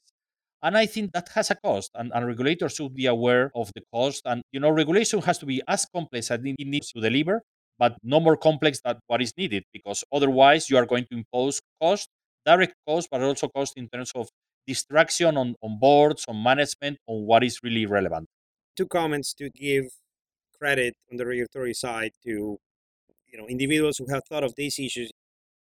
And 0.63 0.77
I 0.77 0.85
think 0.85 1.11
that 1.11 1.27
has 1.35 1.51
a 1.51 1.55
cost, 1.55 1.91
and, 1.93 2.11
and 2.15 2.25
regulators 2.25 2.75
should 2.75 2.95
be 2.95 3.05
aware 3.05 3.51
of 3.53 3.71
the 3.75 3.83
cost. 3.93 4.21
And 4.25 4.41
you 4.53 4.61
know, 4.61 4.69
regulation 4.69 5.21
has 5.23 5.37
to 5.39 5.45
be 5.45 5.61
as 5.67 5.85
complex 5.85 6.31
as 6.31 6.39
it 6.41 6.55
needs 6.57 6.91
to 6.93 7.01
deliver, 7.01 7.41
but 7.77 7.97
no 8.01 8.21
more 8.21 8.37
complex 8.37 8.79
than 8.83 8.99
what 9.07 9.21
is 9.21 9.33
needed, 9.37 9.63
because 9.73 10.05
otherwise 10.11 10.69
you 10.69 10.77
are 10.77 10.85
going 10.85 11.05
to 11.11 11.17
impose 11.17 11.59
cost, 11.81 12.07
direct 12.45 12.75
cost, 12.87 13.09
but 13.11 13.21
also 13.21 13.49
cost 13.49 13.73
in 13.75 13.89
terms 13.89 14.13
of 14.15 14.29
distraction 14.65 15.35
on, 15.35 15.55
on 15.61 15.77
boards, 15.79 16.23
on 16.29 16.41
management, 16.41 16.97
on 17.07 17.25
what 17.25 17.43
is 17.43 17.59
really 17.61 17.85
relevant. 17.85 18.27
Two 18.77 18.87
comments 18.87 19.33
to 19.33 19.49
give 19.49 19.85
credit 20.57 20.95
on 21.11 21.17
the 21.17 21.25
regulatory 21.25 21.73
side 21.73 22.11
to 22.23 22.57
you 23.31 23.37
know 23.37 23.45
individuals 23.47 23.97
who 23.97 24.05
have 24.09 24.23
thought 24.29 24.43
of 24.43 24.53
these 24.55 24.79
issues 24.79 25.11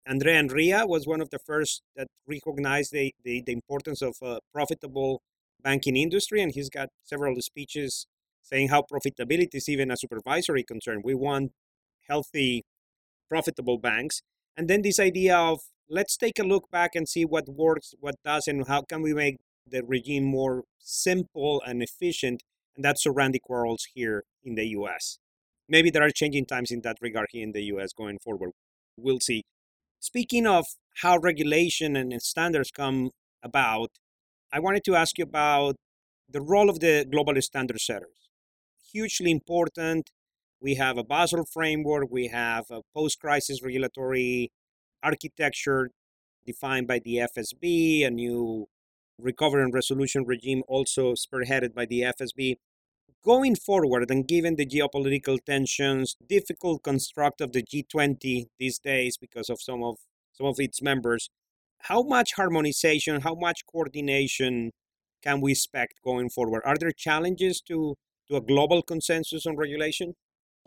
Andrea 0.05 0.41
Enria 0.41 0.87
was 0.87 1.07
one 1.07 1.21
of 1.21 1.29
the 1.29 1.39
first 1.39 1.81
that 1.95 2.07
recognized 2.27 2.91
the, 2.91 3.13
the, 3.23 3.41
the 3.45 3.53
importance 3.53 4.01
of 4.01 4.15
a 4.21 4.39
profitable 4.51 5.21
banking 5.61 5.95
industry, 5.95 6.41
and 6.41 6.51
he's 6.53 6.69
got 6.69 6.89
several 7.03 7.39
speeches 7.41 8.05
saying 8.41 8.67
how 8.67 8.81
profitability 8.81 9.55
is 9.55 9.69
even 9.69 9.89
a 9.89 9.97
supervisory 9.97 10.63
concern. 10.63 11.01
We 11.03 11.15
want 11.15 11.53
healthy, 12.09 12.63
profitable 13.29 13.77
banks. 13.77 14.21
And 14.57 14.69
then 14.69 14.81
this 14.81 14.99
idea 14.99 15.37
of 15.37 15.61
let's 15.89 16.17
take 16.17 16.37
a 16.37 16.43
look 16.43 16.69
back 16.69 16.91
and 16.95 17.07
see 17.07 17.23
what 17.23 17.47
works, 17.47 17.93
what 17.99 18.15
doesn't, 18.25 18.67
how 18.67 18.81
can 18.81 19.01
we 19.01 19.13
make 19.13 19.37
the 19.65 19.83
regime 19.83 20.25
more 20.25 20.63
simple 20.79 21.61
and 21.65 21.81
efficient. 21.81 22.43
And 22.75 22.83
that's 22.83 23.05
Randy 23.07 23.39
Quarles 23.39 23.87
here 23.93 24.23
in 24.43 24.55
the 24.55 24.65
US. 24.79 25.19
Maybe 25.69 25.89
there 25.89 26.03
are 26.03 26.11
changing 26.11 26.45
times 26.45 26.71
in 26.71 26.81
that 26.81 26.97
regard 27.01 27.27
here 27.31 27.43
in 27.43 27.53
the 27.53 27.63
US 27.73 27.93
going 27.93 28.19
forward. 28.19 28.51
We'll 28.97 29.21
see. 29.21 29.43
Speaking 30.03 30.45
of 30.45 30.65
how 31.01 31.17
regulation 31.17 31.95
and 31.95 32.21
standards 32.21 32.71
come 32.71 33.11
about, 33.41 33.91
I 34.51 34.59
wanted 34.59 34.83
to 34.83 34.97
ask 34.97 35.17
you 35.17 35.23
about 35.23 35.77
the 36.29 36.41
role 36.41 36.69
of 36.69 36.81
the 36.81 37.07
global 37.09 37.41
standard 37.41 37.79
setters. 37.79 38.29
Hugely 38.91 39.31
important 39.31 40.11
we 40.59 40.75
have 40.75 40.97
a 40.97 41.05
Basel 41.05 41.45
framework, 41.45 42.09
we 42.11 42.27
have 42.27 42.65
a 42.69 42.81
post 42.93 43.21
crisis 43.21 43.63
regulatory 43.63 44.51
architecture 45.01 45.89
defined 46.45 46.85
by 46.85 46.99
the 46.99 47.25
FSB, 47.37 48.05
a 48.05 48.11
new 48.11 48.67
recovery 49.17 49.63
and 49.63 49.73
resolution 49.73 50.25
regime 50.25 50.63
also 50.67 51.13
spearheaded 51.13 51.73
by 51.73 51.85
the 51.85 52.01
FSB. 52.01 52.57
Going 53.23 53.55
forward, 53.55 54.11
and 54.11 54.27
given 54.27 54.55
the 54.57 54.65
geopolitical 54.65 55.37
tensions, 55.43 56.17
difficult 56.27 56.83
construct 56.83 57.39
of 57.39 57.53
the 57.53 57.63
G20 57.63 58.47
these 58.59 58.79
days 58.79 59.17
because 59.17 59.49
of 59.49 59.61
some 59.61 59.81
of 59.81 59.97
some 60.33 60.47
of 60.47 60.59
its 60.59 60.81
members, 60.81 61.29
how 61.83 62.01
much 62.01 62.33
harmonization, 62.33 63.21
how 63.21 63.35
much 63.35 63.65
coordination 63.65 64.71
can 65.21 65.41
we 65.41 65.51
expect 65.51 66.01
going 66.03 66.29
forward? 66.29 66.63
Are 66.65 66.77
there 66.77 66.91
challenges 66.91 67.61
to, 67.61 67.95
to 68.29 68.35
a 68.35 68.41
global 68.41 68.81
consensus 68.81 69.45
on 69.45 69.55
regulation? 69.55 70.15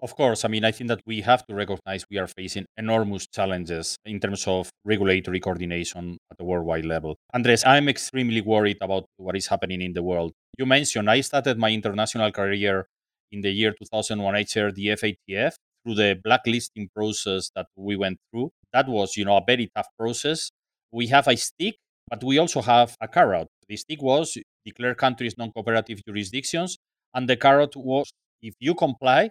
Of 0.02 0.14
course, 0.14 0.44
I 0.44 0.48
mean, 0.48 0.62
I 0.62 0.72
think 0.72 0.88
that 0.88 1.00
we 1.06 1.22
have 1.22 1.46
to 1.46 1.54
recognize 1.54 2.04
we 2.10 2.18
are 2.18 2.26
facing 2.26 2.66
enormous 2.76 3.26
challenges 3.26 3.96
in 4.04 4.20
terms 4.20 4.46
of 4.46 4.68
regulatory 4.84 5.40
coordination 5.40 6.18
at 6.30 6.36
the 6.36 6.44
worldwide 6.44 6.84
level. 6.84 7.16
Andres, 7.32 7.64
I'm 7.64 7.88
extremely 7.88 8.42
worried 8.42 8.76
about 8.82 9.06
what 9.16 9.36
is 9.36 9.46
happening 9.46 9.80
in 9.80 9.94
the 9.94 10.02
world. 10.02 10.32
You 10.58 10.64
mentioned 10.64 11.10
I 11.10 11.20
started 11.20 11.58
my 11.58 11.70
international 11.70 12.32
career 12.32 12.86
in 13.30 13.42
the 13.42 13.50
year 13.50 13.72
2001. 13.72 14.34
I 14.34 14.42
chaired 14.42 14.74
the 14.74 14.86
FATF 14.88 15.52
through 15.84 15.94
the 15.94 16.18
blacklisting 16.22 16.88
process 16.94 17.50
that 17.54 17.66
we 17.76 17.96
went 17.96 18.18
through. 18.30 18.50
That 18.72 18.88
was, 18.88 19.16
you 19.16 19.24
know, 19.26 19.36
a 19.36 19.42
very 19.46 19.70
tough 19.76 19.88
process. 19.98 20.50
We 20.92 21.08
have 21.08 21.28
a 21.28 21.36
stick, 21.36 21.76
but 22.08 22.24
we 22.24 22.38
also 22.38 22.62
have 22.62 22.96
a 23.00 23.08
carrot. 23.08 23.48
The 23.68 23.76
stick 23.76 24.00
was 24.00 24.38
declare 24.64 24.94
countries 24.94 25.34
non-cooperative 25.36 26.00
jurisdictions, 26.06 26.78
and 27.14 27.28
the 27.28 27.36
carrot 27.36 27.76
was 27.76 28.10
if 28.42 28.54
you 28.58 28.74
comply, 28.74 29.30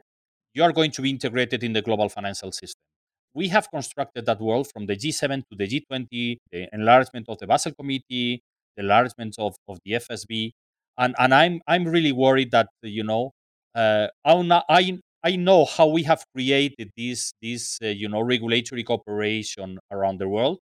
you 0.53 0.63
are 0.63 0.71
going 0.71 0.91
to 0.91 1.01
be 1.01 1.09
integrated 1.09 1.63
in 1.63 1.73
the 1.73 1.81
global 1.81 2.09
financial 2.09 2.51
system. 2.51 2.81
We 3.33 3.49
have 3.49 3.69
constructed 3.69 4.25
that 4.27 4.39
world 4.39 4.67
from 4.71 4.85
the 4.85 4.95
G7 4.95 5.43
to 5.49 5.57
the 5.57 5.67
G20, 5.67 6.37
the 6.51 6.69
enlargement 6.71 7.25
of 7.27 7.37
the 7.39 7.47
Basel 7.47 7.73
Committee, 7.73 8.41
the 8.77 8.83
enlargement 8.83 9.35
of, 9.37 9.55
of 9.67 9.79
the 9.83 9.93
FSB, 9.93 10.51
and 10.97 11.15
and 11.19 11.33
I'm 11.33 11.61
I'm 11.67 11.85
really 11.85 12.11
worried 12.11 12.51
that 12.51 12.69
you 12.81 13.03
know 13.03 13.31
uh, 13.75 14.07
I 14.25 14.99
I 15.23 15.35
know 15.35 15.65
how 15.65 15.87
we 15.87 16.03
have 16.03 16.23
created 16.35 16.91
this 16.97 17.33
this 17.41 17.79
uh, 17.83 17.87
you 17.87 18.09
know 18.09 18.21
regulatory 18.21 18.83
cooperation 18.83 19.79
around 19.91 20.19
the 20.19 20.29
world. 20.29 20.59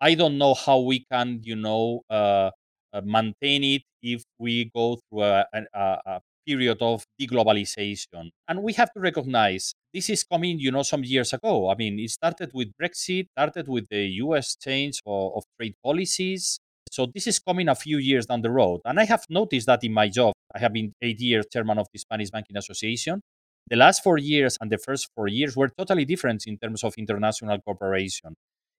I 0.00 0.14
don't 0.14 0.38
know 0.38 0.54
how 0.54 0.80
we 0.80 1.04
can 1.10 1.40
you 1.42 1.56
know 1.56 2.02
uh, 2.10 2.50
uh 2.92 3.00
maintain 3.04 3.64
it 3.64 3.82
if 4.02 4.22
we 4.38 4.70
go 4.74 4.98
through 5.10 5.22
a, 5.24 5.46
a, 5.52 5.98
a 6.06 6.20
period 6.46 6.78
of 6.80 7.04
deglobalization. 7.20 8.30
And 8.48 8.62
we 8.62 8.72
have 8.74 8.92
to 8.92 9.00
recognize 9.00 9.74
this 9.92 10.10
is 10.10 10.24
coming, 10.24 10.58
you 10.58 10.70
know, 10.70 10.82
some 10.82 11.04
years 11.04 11.32
ago. 11.32 11.70
I 11.70 11.74
mean, 11.74 11.98
it 11.98 12.10
started 12.10 12.50
with 12.54 12.68
Brexit, 12.80 13.28
started 13.36 13.68
with 13.68 13.88
the 13.90 14.04
US 14.24 14.56
change 14.56 15.00
of, 15.06 15.32
of 15.36 15.44
trade 15.58 15.74
policies. 15.82 16.60
So 16.94 17.06
this 17.12 17.26
is 17.26 17.40
coming 17.40 17.68
a 17.68 17.74
few 17.74 17.98
years 17.98 18.26
down 18.26 18.42
the 18.42 18.52
road. 18.52 18.80
And 18.84 19.00
I 19.00 19.04
have 19.06 19.24
noticed 19.28 19.66
that 19.66 19.82
in 19.82 19.92
my 19.92 20.08
job. 20.08 20.32
I 20.54 20.60
have 20.60 20.72
been 20.72 20.92
eight 21.02 21.20
years 21.20 21.44
chairman 21.52 21.76
of 21.76 21.88
the 21.92 21.98
Spanish 21.98 22.30
Banking 22.30 22.56
Association. 22.56 23.20
The 23.68 23.74
last 23.74 24.04
four 24.04 24.16
years 24.16 24.56
and 24.60 24.70
the 24.70 24.78
first 24.78 25.08
four 25.16 25.26
years 25.26 25.56
were 25.56 25.70
totally 25.76 26.04
different 26.04 26.46
in 26.46 26.56
terms 26.56 26.84
of 26.84 26.94
international 26.96 27.58
cooperation. 27.66 28.34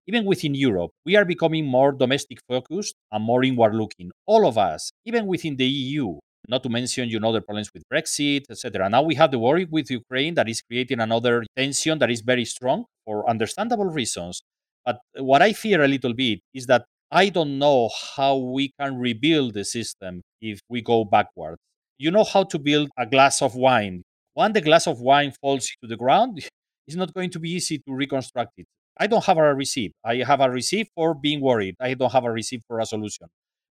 Even 0.08 0.24
within 0.24 0.56
Europe, 0.56 0.92
we 1.06 1.18
are 1.18 1.26
becoming 1.26 1.66
more 1.66 1.92
domestic 1.92 2.40
focused 2.48 2.96
and 3.12 3.22
more 3.22 3.44
inward 3.44 3.76
looking. 3.76 4.12
All 4.26 4.48
of 4.48 4.58
us, 4.58 4.92
even 5.04 5.26
within 5.26 5.58
the 5.58 5.66
EU, 5.66 6.18
not 6.48 6.64
to 6.64 6.70
mention, 6.70 7.10
you 7.10 7.20
know, 7.20 7.34
the 7.34 7.42
problems 7.42 7.70
with 7.74 7.84
Brexit, 7.92 8.44
etc. 8.50 8.88
Now 8.88 9.02
we 9.02 9.16
have 9.16 9.32
the 9.32 9.40
war 9.40 9.60
with 9.70 9.92
Ukraine 9.92 10.36
that 10.36 10.48
is 10.48 10.62
creating 10.62 11.02
another 11.02 11.44
tension 11.58 12.00
that 12.00 12.10
is 12.10 12.22
very 12.22 12.46
strong 12.46 12.86
for 13.04 13.30
understandable 13.30 13.90
reasons. 14.00 14.42
But 14.86 15.00
what 15.18 15.42
I 15.42 15.52
fear 15.52 15.84
a 15.84 15.88
little 15.90 16.14
bit 16.14 16.40
is 16.54 16.68
that 16.68 16.86
I 17.16 17.30
don't 17.30 17.60
know 17.60 17.90
how 18.18 18.36
we 18.36 18.74
can 18.78 18.98
rebuild 18.98 19.54
the 19.54 19.64
system 19.64 20.22
if 20.42 20.60
we 20.68 20.82
go 20.82 21.06
backwards. 21.06 21.60
You 21.98 22.12
know 22.12 22.26
how 22.26 22.44
to 22.44 22.60
build 22.60 22.90
a 22.98 23.06
glass 23.06 23.42
of 23.42 23.56
wine. 23.56 24.04
When 24.34 24.52
the 24.52 24.60
glass 24.60 24.86
of 24.86 25.00
wine 25.00 25.32
falls 25.32 25.66
to 25.82 25.88
the 25.88 25.96
ground, 25.96 26.40
it's 26.88 26.98
not 26.98 27.14
going 27.14 27.30
to 27.30 27.40
be 27.40 27.52
easy 27.52 27.78
to 27.78 27.94
reconstruct 27.94 28.52
it. 28.58 28.66
I 28.98 29.08
don't 29.08 29.24
have 29.24 29.38
a 29.38 29.54
receipt. 29.56 29.94
I 30.04 30.18
have 30.28 30.42
a 30.42 30.50
receipt 30.50 30.90
for 30.94 31.14
being 31.16 31.40
worried. 31.40 31.76
I 31.80 31.94
don't 31.94 32.12
have 32.12 32.26
a 32.26 32.32
receipt 32.32 32.64
for 32.68 32.82
a 32.82 32.86
solution. 32.86 33.28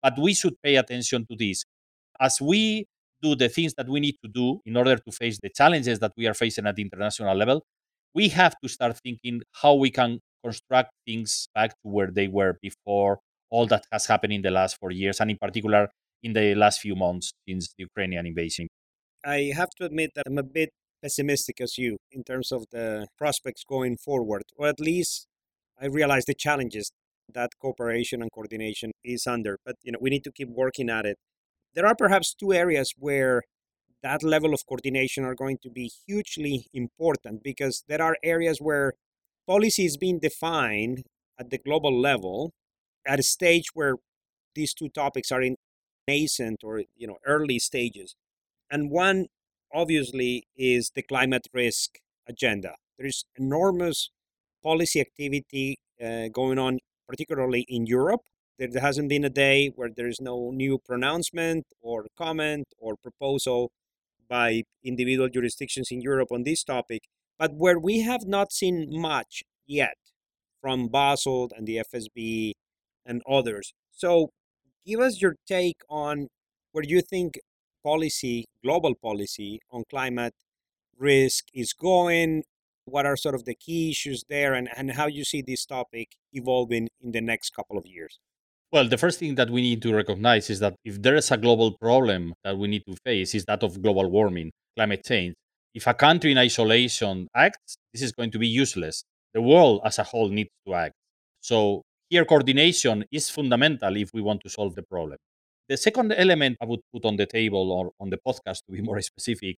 But 0.03 0.19
we 0.19 0.33
should 0.33 0.61
pay 0.61 0.75
attention 0.75 1.25
to 1.31 1.37
this 1.37 1.63
as 2.19 2.41
we 2.41 2.87
do 3.21 3.35
the 3.35 3.47
things 3.47 3.73
that 3.75 3.87
we 3.87 4.01
need 4.01 4.17
to 4.21 4.29
do 4.29 4.59
in 4.65 4.75
order 4.75 4.97
to 4.97 5.11
face 5.13 5.39
the 5.41 5.49
challenges 5.49 5.99
that 5.99 6.11
we 6.17 6.27
are 6.27 6.33
facing 6.33 6.67
at 6.67 6.75
the 6.75 6.81
international 6.81 7.37
level, 7.37 7.63
we 8.13 8.27
have 8.27 8.55
to 8.61 8.67
start 8.67 8.99
thinking 9.01 9.43
how 9.53 9.75
we 9.75 9.91
can 9.91 10.19
construct 10.43 10.91
things 11.07 11.47
back 11.55 11.69
to 11.69 11.87
where 11.89 12.11
they 12.11 12.27
were 12.27 12.57
before 12.61 13.19
all 13.49 13.67
that 13.67 13.85
has 13.91 14.05
happened 14.05 14.33
in 14.33 14.41
the 14.41 14.51
last 14.51 14.77
four 14.79 14.91
years, 14.91 15.19
and 15.19 15.31
in 15.31 15.37
particular 15.37 15.89
in 16.23 16.33
the 16.33 16.55
last 16.55 16.81
few 16.81 16.95
months 16.95 17.31
since 17.47 17.73
the 17.77 17.83
Ukrainian 17.83 18.25
invasion. 18.25 18.67
I 19.25 19.51
have 19.55 19.69
to 19.77 19.85
admit 19.85 20.11
that 20.15 20.23
I'm 20.27 20.37
a 20.37 20.43
bit 20.43 20.69
pessimistic 21.01 21.61
as 21.61 21.77
you 21.77 21.97
in 22.11 22.23
terms 22.23 22.51
of 22.51 22.65
the 22.71 23.07
prospects 23.17 23.63
going 23.63 23.97
forward, 23.97 24.43
or 24.57 24.67
at 24.67 24.79
least 24.79 25.27
I 25.81 25.85
realize 25.85 26.25
the 26.25 26.33
challenges 26.33 26.91
that 27.33 27.51
cooperation 27.61 28.21
and 28.21 28.31
coordination 28.31 28.91
is 29.03 29.25
under. 29.27 29.57
But 29.65 29.75
you 29.83 29.91
know, 29.91 29.99
we 30.01 30.09
need 30.09 30.23
to 30.25 30.31
keep 30.31 30.49
working 30.49 30.89
at 30.89 31.05
it 31.05 31.17
there 31.75 31.85
are 31.85 31.95
perhaps 31.95 32.33
two 32.33 32.53
areas 32.53 32.93
where 32.97 33.41
that 34.01 34.23
level 34.23 34.53
of 34.53 34.65
coordination 34.65 35.23
are 35.23 35.35
going 35.35 35.57
to 35.61 35.69
be 35.69 35.91
hugely 36.07 36.67
important 36.73 37.43
because 37.43 37.83
there 37.87 38.01
are 38.01 38.17
areas 38.23 38.59
where 38.59 38.93
policy 39.47 39.85
is 39.85 39.97
being 39.97 40.19
defined 40.19 41.03
at 41.39 41.49
the 41.49 41.57
global 41.57 41.97
level 41.99 42.51
at 43.09 43.19
a 43.19 43.23
stage 43.23 43.67
where 43.73 43.95
these 44.55 44.73
two 44.73 44.89
topics 44.89 45.31
are 45.31 45.41
in 45.41 45.55
nascent 46.07 46.59
or 46.63 46.83
you 46.95 47.07
know 47.07 47.17
early 47.25 47.59
stages 47.59 48.15
and 48.71 48.91
one 48.91 49.25
obviously 49.73 50.47
is 50.55 50.91
the 50.95 51.03
climate 51.03 51.47
risk 51.53 51.99
agenda. 52.27 52.75
There 52.97 53.07
is 53.07 53.25
enormous 53.37 54.09
policy 54.63 54.99
activity 54.99 55.77
uh, 56.03 56.27
going 56.29 56.59
on 56.59 56.79
particularly 57.07 57.65
in 57.67 57.85
europe. 57.85 58.21
There 58.57 58.81
hasn't 58.81 59.09
been 59.09 59.23
a 59.23 59.29
day 59.29 59.71
where 59.75 59.89
there 59.95 60.07
is 60.07 60.19
no 60.19 60.51
new 60.51 60.77
pronouncement 60.77 61.65
or 61.81 62.07
comment 62.17 62.67
or 62.77 62.95
proposal 62.97 63.71
by 64.29 64.63
individual 64.83 65.29
jurisdictions 65.29 65.87
in 65.91 66.01
Europe 66.01 66.27
on 66.31 66.43
this 66.43 66.63
topic, 66.63 67.03
but 67.39 67.55
where 67.55 67.79
we 67.79 68.01
have 68.01 68.27
not 68.27 68.51
seen 68.51 68.87
much 68.89 69.43
yet 69.65 69.97
from 70.61 70.89
Basel 70.89 71.49
and 71.55 71.65
the 71.65 71.81
FSB 71.91 72.51
and 73.05 73.21
others. 73.29 73.73
So, 73.91 74.29
give 74.85 74.99
us 74.99 75.21
your 75.21 75.35
take 75.47 75.81
on 75.89 76.27
where 76.71 76.83
you 76.87 77.01
think 77.01 77.39
policy, 77.83 78.45
global 78.63 78.95
policy 78.95 79.59
on 79.71 79.83
climate 79.89 80.33
risk 80.97 81.45
is 81.53 81.73
going. 81.73 82.43
What 82.85 83.05
are 83.05 83.15
sort 83.15 83.35
of 83.35 83.45
the 83.45 83.55
key 83.55 83.91
issues 83.91 84.23
there, 84.29 84.53
and, 84.53 84.67
and 84.75 84.91
how 84.91 85.07
you 85.07 85.23
see 85.23 85.41
this 85.41 85.65
topic 85.65 86.09
evolving 86.33 86.87
in 87.01 87.11
the 87.11 87.21
next 87.21 87.51
couple 87.51 87.77
of 87.77 87.85
years? 87.85 88.19
Well, 88.71 88.87
the 88.87 88.97
first 88.97 89.19
thing 89.19 89.35
that 89.35 89.49
we 89.49 89.61
need 89.61 89.81
to 89.83 89.93
recognize 89.93 90.49
is 90.49 90.59
that 90.59 90.75
if 90.85 91.01
there 91.01 91.15
is 91.15 91.31
a 91.31 91.37
global 91.37 91.77
problem 91.77 92.33
that 92.43 92.57
we 92.57 92.67
need 92.67 92.83
to 92.87 92.95
face, 93.03 93.33
is 93.33 93.45
that 93.45 93.63
of 93.63 93.81
global 93.81 94.09
warming, 94.09 94.51
climate 94.75 95.03
change. 95.05 95.33
If 95.73 95.87
a 95.87 95.93
country 95.93 96.31
in 96.31 96.37
isolation 96.37 97.27
acts, 97.35 97.77
this 97.93 98.01
is 98.01 98.11
going 98.11 98.31
to 98.31 98.39
be 98.39 98.47
useless. 98.47 99.03
The 99.33 99.41
world 99.41 99.81
as 99.85 99.99
a 99.99 100.03
whole 100.03 100.29
needs 100.29 100.49
to 100.67 100.73
act. 100.73 100.93
So 101.41 101.83
here, 102.09 102.25
coordination 102.25 103.05
is 103.11 103.29
fundamental 103.29 103.95
if 103.95 104.13
we 104.13 104.21
want 104.21 104.41
to 104.41 104.49
solve 104.49 104.75
the 104.75 104.83
problem. 104.83 105.17
The 105.67 105.77
second 105.77 106.11
element 106.13 106.57
I 106.61 106.65
would 106.65 106.79
put 106.91 107.05
on 107.05 107.17
the 107.17 107.27
table 107.27 107.71
or 107.71 107.91
on 107.99 108.09
the 108.09 108.17
podcast, 108.17 108.65
to 108.65 108.71
be 108.71 108.81
more 108.89 108.99
specific, 109.01 109.57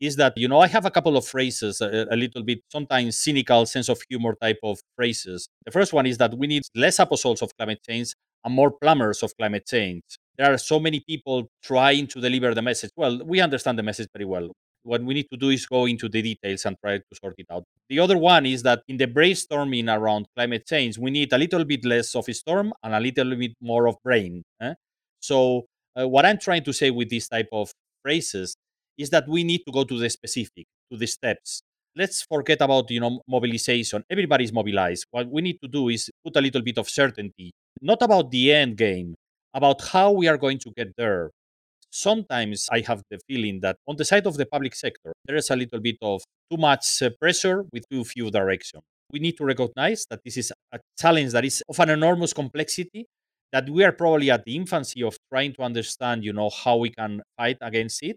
is 0.00 0.14
that 0.14 0.34
you 0.36 0.46
know 0.46 0.60
I 0.60 0.68
have 0.68 0.84
a 0.84 0.92
couple 0.92 1.16
of 1.16 1.26
phrases, 1.26 1.80
a, 1.80 2.06
a, 2.10 2.16
little 2.16 2.44
bit 2.44 2.60
sometimes 2.70 3.18
cynical 3.18 3.66
sense 3.66 3.88
of 3.88 4.00
humor 4.08 4.36
type 4.40 4.60
of 4.62 4.78
phrases. 4.94 5.48
The 5.66 5.72
first 5.72 5.92
one 5.92 6.06
is 6.06 6.18
that 6.18 6.38
we 6.38 6.46
need 6.46 6.62
less 6.76 7.00
apostles 7.00 7.42
of 7.42 7.50
climate 7.56 7.80
change 7.84 8.14
and 8.44 8.54
more 8.54 8.70
plumbers 8.70 9.24
of 9.24 9.36
climate 9.36 9.66
change. 9.66 10.02
There 10.36 10.52
are 10.52 10.58
so 10.58 10.78
many 10.78 11.00
people 11.00 11.48
trying 11.64 12.06
to 12.08 12.20
deliver 12.20 12.54
the 12.54 12.62
message. 12.62 12.90
Well, 12.96 13.20
we 13.24 13.40
understand 13.40 13.76
the 13.76 13.82
message 13.82 14.08
very 14.14 14.24
well. 14.24 14.50
What 14.88 15.02
we 15.02 15.14
need 15.14 15.28
to 15.30 15.36
do 15.36 15.50
is 15.50 15.66
go 15.66 15.86
into 15.86 16.08
the 16.08 16.22
details 16.22 16.64
and 16.66 16.76
try 16.82 16.98
to 16.98 17.12
sort 17.20 17.34
it 17.38 17.46
out. 17.50 17.64
The 17.88 18.00
other 18.00 18.16
one 18.16 18.46
is 18.46 18.62
that 18.62 18.82
in 18.88 18.96
the 18.96 19.06
brainstorming 19.06 19.88
around 19.94 20.26
climate 20.34 20.66
change, 20.66 20.98
we 20.98 21.10
need 21.10 21.32
a 21.32 21.38
little 21.38 21.64
bit 21.64 21.84
less 21.84 22.14
of 22.14 22.28
a 22.28 22.34
storm 22.34 22.72
and 22.82 22.94
a 22.94 23.00
little 23.00 23.36
bit 23.36 23.52
more 23.60 23.86
of 23.86 23.96
brain. 24.02 24.42
Eh? 24.60 24.74
So, 25.20 25.66
uh, 25.98 26.08
what 26.08 26.24
I'm 26.24 26.38
trying 26.38 26.64
to 26.64 26.72
say 26.72 26.90
with 26.90 27.10
this 27.10 27.28
type 27.28 27.48
of 27.52 27.70
phrases 28.02 28.56
is 28.96 29.10
that 29.10 29.28
we 29.28 29.44
need 29.44 29.62
to 29.66 29.72
go 29.72 29.84
to 29.84 29.98
the 29.98 30.08
specific, 30.08 30.66
to 30.90 30.96
the 30.96 31.06
steps. 31.06 31.60
Let's 31.94 32.22
forget 32.22 32.60
about 32.60 32.90
you 32.90 33.00
know 33.00 33.20
mobilization. 33.28 34.04
Everybody's 34.08 34.52
mobilized. 34.52 35.06
What 35.10 35.28
we 35.30 35.42
need 35.42 35.58
to 35.62 35.68
do 35.68 35.88
is 35.88 36.10
put 36.24 36.36
a 36.36 36.40
little 36.40 36.62
bit 36.62 36.78
of 36.78 36.88
certainty 36.88 37.52
not 37.80 38.02
about 38.02 38.30
the 38.30 38.52
end 38.52 38.76
game, 38.76 39.14
about 39.54 39.80
how 39.82 40.12
we 40.12 40.28
are 40.28 40.38
going 40.38 40.58
to 40.58 40.72
get 40.76 40.96
there. 40.96 41.30
Sometimes 41.90 42.68
I 42.70 42.80
have 42.80 43.02
the 43.10 43.18
feeling 43.28 43.60
that 43.60 43.76
on 43.86 43.96
the 43.96 44.04
side 44.04 44.26
of 44.26 44.36
the 44.36 44.46
public 44.46 44.74
sector, 44.74 45.12
there 45.26 45.36
is 45.36 45.50
a 45.50 45.56
little 45.56 45.80
bit 45.80 45.96
of 46.02 46.22
too 46.50 46.56
much 46.58 47.02
uh, 47.02 47.10
pressure 47.20 47.64
with 47.72 47.84
too 47.90 48.04
few 48.04 48.30
direction. 48.30 48.80
We 49.12 49.20
need 49.20 49.36
to 49.38 49.44
recognize 49.44 50.06
that 50.10 50.20
this 50.24 50.36
is 50.36 50.52
a 50.72 50.78
challenge 50.98 51.32
that 51.32 51.44
is 51.44 51.62
of 51.68 51.78
an 51.80 51.90
enormous 51.90 52.32
complexity 52.32 53.06
that 53.52 53.68
we 53.68 53.84
are 53.84 53.92
probably 53.92 54.30
at 54.30 54.44
the 54.44 54.54
infancy 54.56 55.02
of 55.02 55.16
trying 55.32 55.54
to 55.54 55.62
understand, 55.62 56.24
you 56.24 56.32
know, 56.32 56.50
how 56.50 56.76
we 56.76 56.90
can 56.90 57.22
fight 57.36 57.56
against 57.62 58.02
it. 58.02 58.16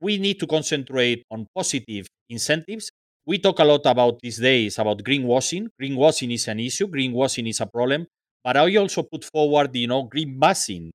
We 0.00 0.18
need 0.18 0.40
to 0.40 0.46
concentrate 0.46 1.22
on 1.30 1.46
positive 1.54 2.06
incentives. 2.28 2.90
We 3.24 3.38
talk 3.38 3.60
a 3.60 3.64
lot 3.64 3.82
about 3.86 4.18
these 4.20 4.38
days 4.38 4.78
about 4.78 4.98
greenwashing. 4.98 5.68
Greenwashing 5.80 6.34
is 6.34 6.48
an 6.48 6.58
issue. 6.58 6.88
Greenwashing 6.88 7.48
is 7.48 7.60
a 7.60 7.66
problem. 7.66 8.06
But 8.42 8.56
I 8.56 8.76
also 8.76 9.04
put 9.04 9.24
forward, 9.24 9.70
you 9.76 9.86
know, 9.86 10.02
green 10.02 10.40
busing. 10.40 10.90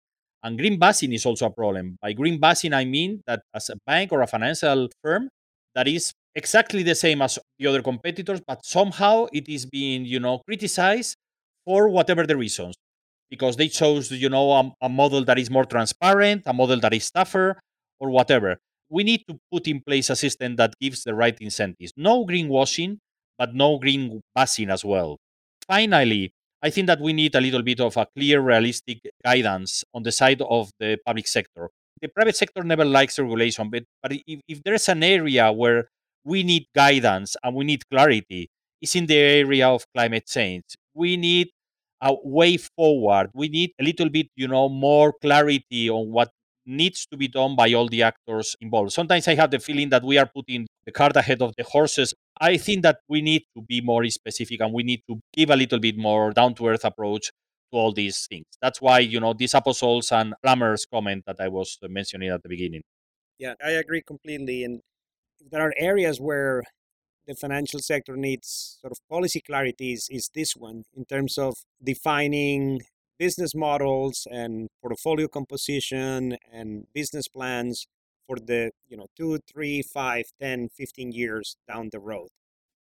And 0.47 0.57
green 0.57 0.79
busing 0.79 1.13
is 1.13 1.25
also 1.25 1.47
a 1.47 1.49
problem. 1.51 1.97
By 2.01 2.13
green 2.13 2.39
busing, 2.39 2.73
I 2.73 2.85
mean 2.85 3.21
that 3.27 3.41
as 3.53 3.69
a 3.69 3.75
bank 3.85 4.13
or 4.13 4.21
a 4.21 4.27
financial 4.27 4.87
firm 5.03 5.27
that 5.75 5.89
is 5.89 6.13
exactly 6.35 6.83
the 6.83 6.95
same 6.95 7.21
as 7.21 7.37
the 7.59 7.67
other 7.67 7.81
competitors, 7.81 8.39
but 8.47 8.65
somehow 8.65 9.27
it 9.33 9.49
is 9.49 9.65
being, 9.65 10.05
you 10.05 10.21
know, 10.21 10.39
criticized 10.47 11.17
for 11.65 11.89
whatever 11.89 12.25
the 12.25 12.37
reasons 12.37 12.75
because 13.29 13.57
they 13.57 13.67
chose, 13.67 14.11
you 14.11 14.29
know, 14.29 14.51
a, 14.51 14.71
a 14.83 14.89
model 14.89 15.25
that 15.25 15.37
is 15.37 15.49
more 15.49 15.65
transparent, 15.65 16.43
a 16.45 16.53
model 16.53 16.79
that 16.79 16.93
is 16.93 17.11
tougher, 17.11 17.59
or 17.99 18.09
whatever. 18.09 18.59
We 18.89 19.03
need 19.03 19.23
to 19.29 19.39
put 19.51 19.67
in 19.67 19.81
place 19.81 20.09
a 20.09 20.15
system 20.15 20.55
that 20.57 20.75
gives 20.79 21.03
the 21.03 21.15
right 21.15 21.37
incentives. 21.41 21.91
No 21.97 22.25
greenwashing, 22.25 22.99
but 23.37 23.55
no 23.55 23.79
green 23.79 24.21
busing 24.37 24.71
as 24.71 24.85
well. 24.85 25.17
Finally, 25.67 26.31
I 26.63 26.69
think 26.69 26.87
that 26.87 26.99
we 26.99 27.13
need 27.13 27.35
a 27.35 27.41
little 27.41 27.61
bit 27.61 27.79
of 27.79 27.97
a 27.97 28.07
clear, 28.15 28.41
realistic 28.41 28.99
guidance 29.23 29.83
on 29.93 30.03
the 30.03 30.11
side 30.11 30.41
of 30.41 30.71
the 30.79 30.97
public 31.05 31.27
sector. 31.27 31.69
The 32.01 32.07
private 32.07 32.35
sector 32.35 32.63
never 32.63 32.85
likes 32.85 33.19
regulation, 33.19 33.69
but, 33.69 33.83
but 34.01 34.13
if, 34.13 34.41
if 34.47 34.63
there's 34.63 34.89
an 34.89 35.03
area 35.03 35.51
where 35.51 35.89
we 36.23 36.43
need 36.43 36.65
guidance 36.75 37.35
and 37.43 37.55
we 37.55 37.65
need 37.65 37.87
clarity, 37.89 38.49
it's 38.81 38.95
in 38.95 39.05
the 39.05 39.17
area 39.17 39.67
of 39.69 39.85
climate 39.95 40.27
change. 40.27 40.63
We 40.93 41.17
need 41.17 41.49
a 42.01 42.13
way 42.23 42.57
forward. 42.57 43.29
We 43.33 43.49
need 43.49 43.71
a 43.79 43.83
little 43.83 44.09
bit, 44.09 44.27
you 44.35 44.47
know, 44.47 44.69
more 44.69 45.13
clarity 45.21 45.89
on 45.89 46.11
what 46.11 46.29
needs 46.65 47.07
to 47.07 47.17
be 47.17 47.27
done 47.27 47.55
by 47.55 47.73
all 47.73 47.87
the 47.87 48.03
actors 48.03 48.55
involved. 48.61 48.91
Sometimes 48.91 49.27
I 49.27 49.35
have 49.35 49.51
the 49.51 49.59
feeling 49.59 49.89
that 49.89 50.03
we 50.03 50.17
are 50.17 50.25
putting 50.27 50.67
the 50.85 50.91
cart 50.91 51.15
ahead 51.15 51.41
of 51.41 51.53
the 51.57 51.63
horses. 51.63 52.13
I 52.39 52.57
think 52.57 52.83
that 52.83 52.99
we 53.07 53.21
need 53.21 53.43
to 53.55 53.61
be 53.61 53.81
more 53.81 54.05
specific 54.09 54.59
and 54.61 54.73
we 54.73 54.83
need 54.83 55.01
to 55.09 55.19
give 55.33 55.49
a 55.49 55.55
little 55.55 55.79
bit 55.79 55.97
more 55.97 56.31
down 56.31 56.53
to 56.55 56.67
earth 56.67 56.85
approach 56.85 57.31
to 57.71 57.77
all 57.77 57.91
these 57.91 58.27
things. 58.27 58.45
That's 58.61 58.81
why, 58.81 58.99
you 58.99 59.19
know, 59.19 59.33
these 59.33 59.53
apostles 59.53 60.11
and 60.11 60.33
plumbers 60.43 60.85
comment 60.85 61.23
that 61.27 61.37
I 61.39 61.47
was 61.47 61.77
uh, 61.83 61.87
mentioning 61.89 62.29
at 62.29 62.43
the 62.43 62.49
beginning. 62.49 62.81
Yeah, 63.39 63.53
I 63.63 63.71
agree 63.71 64.01
completely. 64.01 64.63
And 64.63 64.81
there 65.51 65.61
are 65.61 65.73
areas 65.77 66.19
where 66.19 66.63
the 67.27 67.35
financial 67.35 67.79
sector 67.79 68.15
needs 68.15 68.77
sort 68.81 68.91
of 68.91 68.99
policy 69.09 69.41
clarity 69.41 69.93
is, 69.93 70.07
is 70.09 70.29
this 70.33 70.55
one 70.55 70.83
in 70.95 71.05
terms 71.05 71.37
of 71.37 71.55
defining 71.83 72.81
business 73.19 73.53
models 73.53 74.27
and 74.31 74.69
portfolio 74.81 75.27
composition 75.27 76.37
and 76.51 76.85
business 76.93 77.27
plans 77.27 77.87
for 78.27 78.37
the 78.37 78.71
you 78.87 78.97
know 78.97 79.07
two 79.15 79.39
three 79.51 79.81
five 79.81 80.25
ten 80.41 80.69
fifteen 80.69 81.11
years 81.11 81.57
down 81.67 81.89
the 81.91 81.99
road 81.99 82.29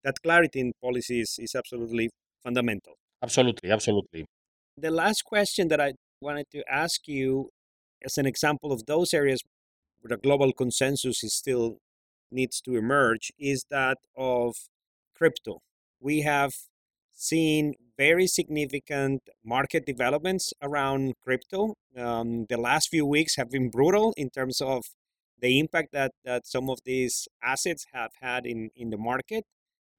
that 0.04 0.14
clarity 0.22 0.60
in 0.60 0.72
policies 0.82 1.36
is 1.38 1.54
absolutely 1.54 2.10
fundamental 2.42 2.94
absolutely 3.22 3.70
absolutely 3.70 4.24
the 4.76 4.90
last 4.90 5.22
question 5.24 5.68
that 5.68 5.80
i 5.80 5.92
wanted 6.20 6.46
to 6.50 6.62
ask 6.70 7.08
you 7.08 7.50
as 8.04 8.18
an 8.18 8.26
example 8.26 8.72
of 8.72 8.86
those 8.86 9.12
areas 9.12 9.40
where 10.00 10.16
the 10.16 10.20
global 10.20 10.52
consensus 10.52 11.22
is 11.22 11.34
still 11.34 11.78
needs 12.30 12.60
to 12.62 12.76
emerge 12.76 13.30
is 13.38 13.64
that 13.70 13.98
of 14.16 14.54
crypto. 15.14 15.60
We 16.00 16.22
have 16.22 16.52
seen 17.12 17.74
very 17.96 18.26
significant 18.26 19.22
market 19.44 19.86
developments 19.86 20.52
around 20.62 21.14
crypto. 21.22 21.74
Um, 21.96 22.46
the 22.48 22.56
last 22.56 22.88
few 22.88 23.06
weeks 23.06 23.36
have 23.36 23.50
been 23.50 23.70
brutal 23.70 24.14
in 24.16 24.30
terms 24.30 24.60
of 24.60 24.84
the 25.42 25.58
impact 25.58 25.88
that, 25.92 26.12
that 26.24 26.46
some 26.46 26.70
of 26.70 26.78
these 26.84 27.28
assets 27.42 27.86
have 27.92 28.12
had 28.20 28.46
in, 28.46 28.70
in 28.76 28.90
the 28.90 28.96
market. 28.96 29.44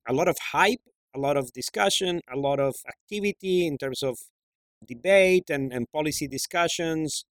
A 0.08 0.14
lot 0.14 0.28
of 0.28 0.38
hype, 0.52 0.80
a 1.14 1.20
lot 1.20 1.38
of 1.38 1.52
discussion, 1.52 2.22
a 2.32 2.38
lot 2.38 2.60
of 2.60 2.76
activity 2.88 3.68
in 3.68 3.78
terms 3.78 4.02
of 4.02 4.18
debate 4.88 5.50
and, 5.50 5.72
and 5.72 5.92
policy 5.92 6.28
discussions. 6.28 7.26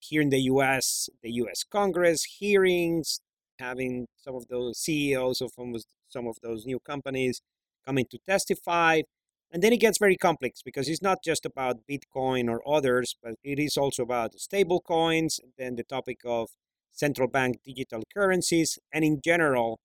Here 0.00 0.22
in 0.22 0.30
the 0.30 0.40
US, 0.52 1.08
the 1.22 1.30
US 1.42 1.62
Congress 1.62 2.24
hearings, 2.38 3.20
having 3.58 4.06
some 4.16 4.34
of 4.34 4.48
those 4.48 4.78
CEOs 4.78 5.40
of 5.40 5.50
some 6.08 6.26
of 6.26 6.36
those 6.42 6.64
new 6.64 6.78
companies 6.80 7.42
coming 7.84 8.06
to 8.10 8.18
testify. 8.26 9.02
And 9.50 9.62
then 9.62 9.72
it 9.72 9.80
gets 9.80 9.98
very 9.98 10.16
complex 10.16 10.62
because 10.62 10.88
it's 10.88 11.02
not 11.02 11.18
just 11.24 11.44
about 11.44 11.86
Bitcoin 11.90 12.48
or 12.50 12.60
others, 12.66 13.16
but 13.22 13.34
it 13.42 13.58
is 13.58 13.76
also 13.76 14.02
about 14.02 14.38
stable 14.38 14.80
coins, 14.80 15.40
then 15.58 15.76
the 15.76 15.84
topic 15.84 16.18
of 16.24 16.50
central 16.92 17.28
bank 17.28 17.58
digital 17.64 18.02
currencies, 18.14 18.78
and 18.92 19.04
in 19.04 19.20
general, 19.24 19.78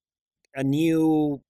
a 0.55 0.63
new 0.63 1.41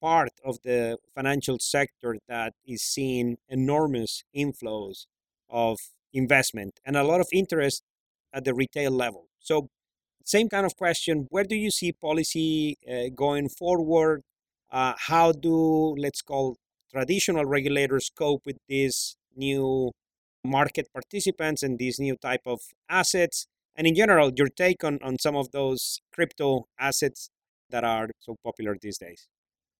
part 0.00 0.32
of 0.44 0.58
the 0.64 0.96
financial 1.14 1.58
sector 1.60 2.16
that 2.28 2.54
is 2.66 2.82
seeing 2.82 3.36
enormous 3.48 4.22
inflows 4.34 5.06
of 5.48 5.78
investment 6.12 6.80
and 6.84 6.96
a 6.96 7.04
lot 7.04 7.20
of 7.20 7.28
interest 7.32 7.82
at 8.32 8.44
the 8.44 8.54
retail 8.54 8.90
level. 8.90 9.26
So 9.40 9.68
same 10.24 10.48
kind 10.48 10.66
of 10.66 10.76
question 10.76 11.26
where 11.30 11.44
do 11.44 11.56
you 11.56 11.70
see 11.70 11.92
policy 11.92 12.76
uh, 12.90 13.10
going 13.14 13.48
forward 13.48 14.22
uh, 14.70 14.94
how 15.08 15.32
do 15.32 15.94
let's 15.98 16.22
call 16.22 16.56
traditional 16.92 17.44
regulators 17.44 18.10
cope 18.16 18.42
with 18.44 18.58
these 18.68 19.16
new 19.36 19.90
market 20.44 20.86
participants 20.92 21.62
and 21.62 21.78
these 21.78 21.98
new 21.98 22.16
type 22.16 22.42
of 22.46 22.60
assets 22.88 23.46
and 23.76 23.86
in 23.86 23.94
general 23.94 24.32
your 24.36 24.48
take 24.48 24.82
on, 24.84 24.98
on 25.02 25.18
some 25.18 25.36
of 25.36 25.50
those 25.52 26.00
crypto 26.12 26.64
assets 26.78 27.30
that 27.70 27.84
are 27.84 28.08
so 28.18 28.36
popular 28.44 28.76
these 28.80 28.98
days 28.98 29.28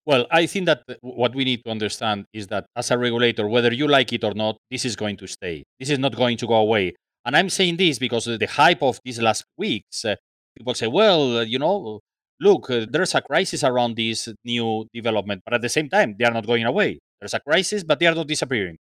well 0.06 0.26
i 0.30 0.46
think 0.46 0.66
that 0.66 0.82
what 1.00 1.34
we 1.34 1.44
need 1.44 1.62
to 1.64 1.70
understand 1.70 2.24
is 2.32 2.46
that 2.48 2.66
as 2.76 2.90
a 2.90 2.98
regulator 2.98 3.48
whether 3.48 3.72
you 3.72 3.86
like 3.86 4.12
it 4.12 4.24
or 4.24 4.34
not 4.34 4.56
this 4.70 4.84
is 4.84 4.96
going 4.96 5.16
to 5.16 5.26
stay 5.26 5.64
this 5.78 5.90
is 5.90 5.98
not 5.98 6.16
going 6.16 6.36
to 6.36 6.46
go 6.46 6.54
away 6.54 6.92
and 7.24 7.36
i'm 7.36 7.50
saying 7.50 7.76
this 7.76 7.98
because 7.98 8.24
the 8.24 8.46
hype 8.46 8.82
of 8.82 9.00
these 9.04 9.20
last 9.20 9.44
weeks 9.56 10.04
uh, 10.04 10.14
people 10.56 10.74
say, 10.74 10.86
well, 10.86 11.38
uh, 11.38 11.42
you 11.42 11.58
know, 11.58 12.00
look, 12.40 12.70
uh, 12.70 12.86
there's 12.88 13.14
a 13.14 13.22
crisis 13.22 13.64
around 13.64 13.96
this 13.96 14.28
new 14.44 14.86
development, 14.92 15.42
but 15.44 15.54
at 15.54 15.62
the 15.62 15.68
same 15.68 15.88
time, 15.88 16.14
they 16.18 16.24
are 16.24 16.32
not 16.32 16.46
going 16.46 16.64
away. 16.64 16.98
There's 17.20 17.34
a 17.34 17.40
crisis, 17.40 17.84
but 17.84 17.98
they 17.98 18.06
are 18.06 18.14
not 18.14 18.26
disappearing. 18.26 18.76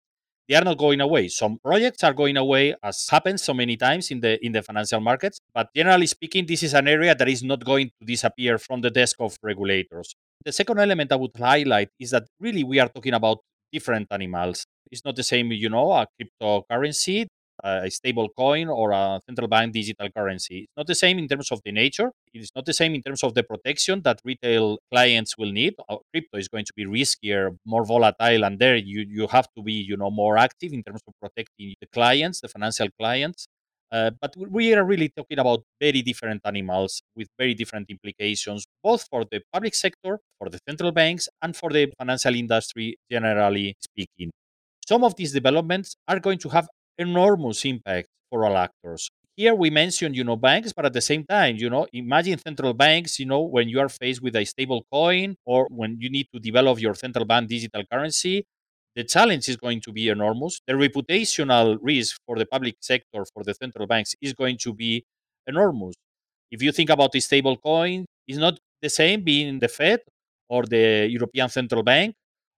They 0.50 0.56
are 0.56 0.64
not 0.64 0.78
going 0.78 1.00
away. 1.00 1.28
Some 1.28 1.60
projects 1.62 2.02
are 2.02 2.12
going 2.12 2.36
away, 2.36 2.74
as 2.82 3.06
happens 3.08 3.40
so 3.40 3.54
many 3.54 3.76
times 3.76 4.10
in 4.10 4.18
the 4.18 4.44
in 4.44 4.50
the 4.50 4.62
financial 4.62 4.98
markets. 4.98 5.38
But 5.54 5.68
generally 5.76 6.08
speaking, 6.08 6.44
this 6.44 6.64
is 6.64 6.74
an 6.74 6.88
area 6.88 7.14
that 7.14 7.28
is 7.28 7.44
not 7.44 7.64
going 7.64 7.92
to 8.00 8.04
disappear 8.04 8.58
from 8.58 8.80
the 8.80 8.90
desk 8.90 9.14
of 9.20 9.38
regulators. 9.44 10.12
The 10.44 10.50
second 10.50 10.80
element 10.80 11.12
I 11.12 11.16
would 11.22 11.36
highlight 11.38 11.90
is 12.00 12.10
that 12.10 12.26
really 12.40 12.64
we 12.64 12.80
are 12.80 12.88
talking 12.88 13.14
about 13.14 13.38
different 13.72 14.08
animals. 14.10 14.66
It's 14.90 15.04
not 15.04 15.14
the 15.14 15.22
same, 15.22 15.52
you 15.52 15.68
know, 15.68 15.92
a 15.92 16.08
cryptocurrency 16.18 17.28
a 17.62 17.90
stable 17.90 18.28
coin 18.36 18.68
or 18.68 18.92
a 18.92 19.20
central 19.26 19.48
bank 19.48 19.72
digital 19.72 20.08
currency. 20.10 20.60
It's 20.60 20.76
not 20.76 20.86
the 20.86 20.94
same 20.94 21.18
in 21.18 21.28
terms 21.28 21.50
of 21.50 21.60
the 21.64 21.72
nature. 21.72 22.10
It 22.32 22.40
is 22.42 22.50
not 22.54 22.66
the 22.66 22.72
same 22.72 22.94
in 22.94 23.02
terms 23.02 23.22
of 23.22 23.34
the 23.34 23.42
protection 23.42 24.02
that 24.02 24.20
retail 24.24 24.78
clients 24.92 25.36
will 25.38 25.52
need. 25.52 25.74
Uh, 25.88 25.96
crypto 26.12 26.38
is 26.38 26.48
going 26.48 26.64
to 26.66 26.72
be 26.74 26.84
riskier, 26.84 27.56
more 27.64 27.84
volatile, 27.84 28.44
and 28.44 28.58
there 28.58 28.76
you, 28.76 29.04
you 29.08 29.26
have 29.28 29.48
to 29.56 29.62
be 29.62 29.72
you 29.72 29.96
know 29.96 30.10
more 30.10 30.38
active 30.38 30.72
in 30.72 30.82
terms 30.82 31.00
of 31.06 31.14
protecting 31.20 31.74
the 31.80 31.86
clients, 31.92 32.40
the 32.40 32.48
financial 32.48 32.88
clients. 32.98 33.46
Uh, 33.92 34.10
but 34.20 34.32
we 34.36 34.72
are 34.72 34.84
really 34.84 35.08
talking 35.08 35.38
about 35.40 35.64
very 35.80 36.00
different 36.00 36.40
animals 36.44 37.02
with 37.16 37.26
very 37.36 37.54
different 37.54 37.90
implications, 37.90 38.64
both 38.84 39.04
for 39.10 39.24
the 39.30 39.40
public 39.52 39.74
sector, 39.74 40.20
for 40.38 40.48
the 40.48 40.60
central 40.68 40.92
banks, 40.92 41.28
and 41.42 41.56
for 41.56 41.70
the 41.70 41.92
financial 41.98 42.34
industry, 42.34 42.96
generally 43.10 43.74
speaking. 43.80 44.30
Some 44.86 45.02
of 45.02 45.16
these 45.16 45.32
developments 45.32 45.96
are 46.06 46.20
going 46.20 46.38
to 46.38 46.48
have 46.50 46.68
enormous 47.00 47.64
impact 47.64 48.08
for 48.30 48.44
all 48.46 48.56
actors. 48.56 49.10
Here 49.36 49.54
we 49.54 49.70
mentioned, 49.70 50.14
you 50.14 50.22
know, 50.22 50.36
banks, 50.36 50.72
but 50.72 50.84
at 50.84 50.92
the 50.92 51.00
same 51.00 51.24
time, 51.24 51.56
you 51.56 51.70
know, 51.70 51.86
imagine 51.94 52.38
central 52.38 52.74
banks, 52.74 53.18
you 53.18 53.24
know, 53.26 53.40
when 53.40 53.68
you 53.68 53.80
are 53.80 53.88
faced 53.88 54.22
with 54.22 54.36
a 54.36 54.44
stable 54.44 54.84
coin 54.92 55.34
or 55.46 55.66
when 55.70 55.96
you 55.98 56.10
need 56.10 56.26
to 56.34 56.38
develop 56.38 56.78
your 56.80 56.94
central 56.94 57.24
bank 57.24 57.48
digital 57.48 57.82
currency, 57.90 58.44
the 58.94 59.04
challenge 59.04 59.48
is 59.48 59.56
going 59.56 59.80
to 59.80 59.92
be 59.92 60.08
enormous. 60.08 60.60
The 60.66 60.74
reputational 60.74 61.78
risk 61.80 62.18
for 62.26 62.36
the 62.36 62.44
public 62.44 62.76
sector, 62.80 63.24
for 63.32 63.42
the 63.42 63.54
central 63.54 63.86
banks, 63.86 64.14
is 64.20 64.34
going 64.34 64.58
to 64.58 64.74
be 64.74 65.04
enormous. 65.46 65.94
If 66.50 66.62
you 66.62 66.72
think 66.72 66.90
about 66.90 67.12
the 67.12 67.20
stable 67.20 67.56
coin, 67.56 68.06
it's 68.28 68.38
not 68.38 68.58
the 68.82 68.90
same 68.90 69.22
being 69.22 69.58
the 69.60 69.68
Fed 69.68 70.00
or 70.48 70.64
the 70.64 71.08
European 71.10 71.48
Central 71.48 71.82
Bank 71.82 72.14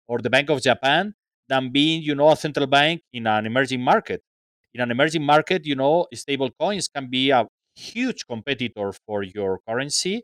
or 0.08 0.18
the 0.18 0.30
Bank 0.30 0.50
of 0.50 0.62
Japan 0.62 1.14
than 1.48 1.70
being, 1.70 2.02
you 2.02 2.14
know, 2.14 2.30
a 2.30 2.36
central 2.36 2.66
bank 2.66 3.02
in 3.12 3.26
an 3.26 3.46
emerging 3.46 3.80
market 3.82 4.22
in 4.74 4.80
an 4.80 4.90
emerging 4.90 5.24
market, 5.24 5.66
you 5.66 5.74
know, 5.74 6.06
stable 6.14 6.50
coins 6.58 6.88
can 6.88 7.08
be 7.10 7.30
a 7.30 7.46
huge 7.74 8.26
competitor 8.26 8.92
for 9.06 9.22
your 9.22 9.60
currency. 9.68 10.22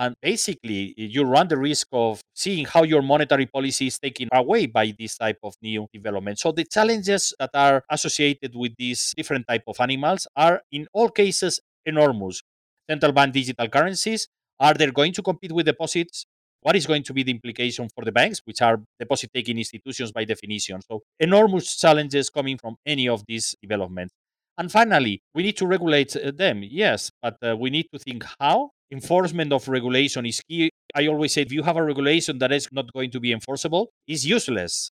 And 0.00 0.14
basically, 0.22 0.94
you 0.96 1.24
run 1.24 1.48
the 1.48 1.56
risk 1.56 1.88
of 1.92 2.20
seeing 2.34 2.66
how 2.66 2.84
your 2.84 3.02
monetary 3.02 3.46
policy 3.46 3.88
is 3.88 3.98
taken 3.98 4.28
away 4.32 4.66
by 4.66 4.94
this 4.96 5.16
type 5.16 5.38
of 5.42 5.54
new 5.60 5.88
development. 5.92 6.38
So 6.38 6.52
the 6.52 6.64
challenges 6.64 7.34
that 7.40 7.50
are 7.54 7.82
associated 7.90 8.54
with 8.54 8.76
these 8.78 9.12
different 9.16 9.48
type 9.48 9.64
of 9.66 9.76
animals 9.80 10.28
are 10.36 10.62
in 10.70 10.86
all 10.92 11.08
cases 11.08 11.60
enormous. 11.84 12.42
Central 12.88 13.12
bank 13.12 13.34
digital 13.34 13.68
currencies, 13.68 14.28
are 14.60 14.74
they 14.74 14.86
going 14.86 15.12
to 15.14 15.22
compete 15.22 15.50
with 15.52 15.66
deposits? 15.66 16.26
What 16.68 16.76
is 16.76 16.86
going 16.86 17.02
to 17.04 17.14
be 17.14 17.22
the 17.22 17.30
implication 17.30 17.88
for 17.94 18.04
the 18.04 18.12
banks, 18.12 18.42
which 18.44 18.60
are 18.60 18.82
deposit 19.00 19.30
taking 19.32 19.56
institutions 19.56 20.12
by 20.12 20.24
definition? 20.24 20.82
So, 20.82 21.00
enormous 21.18 21.74
challenges 21.78 22.28
coming 22.28 22.58
from 22.58 22.76
any 22.84 23.08
of 23.08 23.24
these 23.26 23.54
developments. 23.62 24.12
And 24.58 24.70
finally, 24.70 25.22
we 25.34 25.44
need 25.44 25.56
to 25.56 25.66
regulate 25.66 26.14
uh, 26.14 26.30
them, 26.30 26.62
yes, 26.62 27.10
but 27.22 27.38
uh, 27.42 27.56
we 27.56 27.70
need 27.70 27.86
to 27.94 27.98
think 27.98 28.22
how. 28.38 28.72
Enforcement 28.92 29.50
of 29.50 29.66
regulation 29.66 30.26
is 30.26 30.42
key. 30.42 30.68
I 30.94 31.06
always 31.06 31.32
say 31.32 31.40
if 31.40 31.52
you 31.52 31.62
have 31.62 31.78
a 31.78 31.82
regulation 31.82 32.38
that 32.40 32.52
is 32.52 32.68
not 32.70 32.92
going 32.92 33.12
to 33.12 33.20
be 33.20 33.32
enforceable, 33.32 33.88
is 34.06 34.26
useless. 34.26 34.90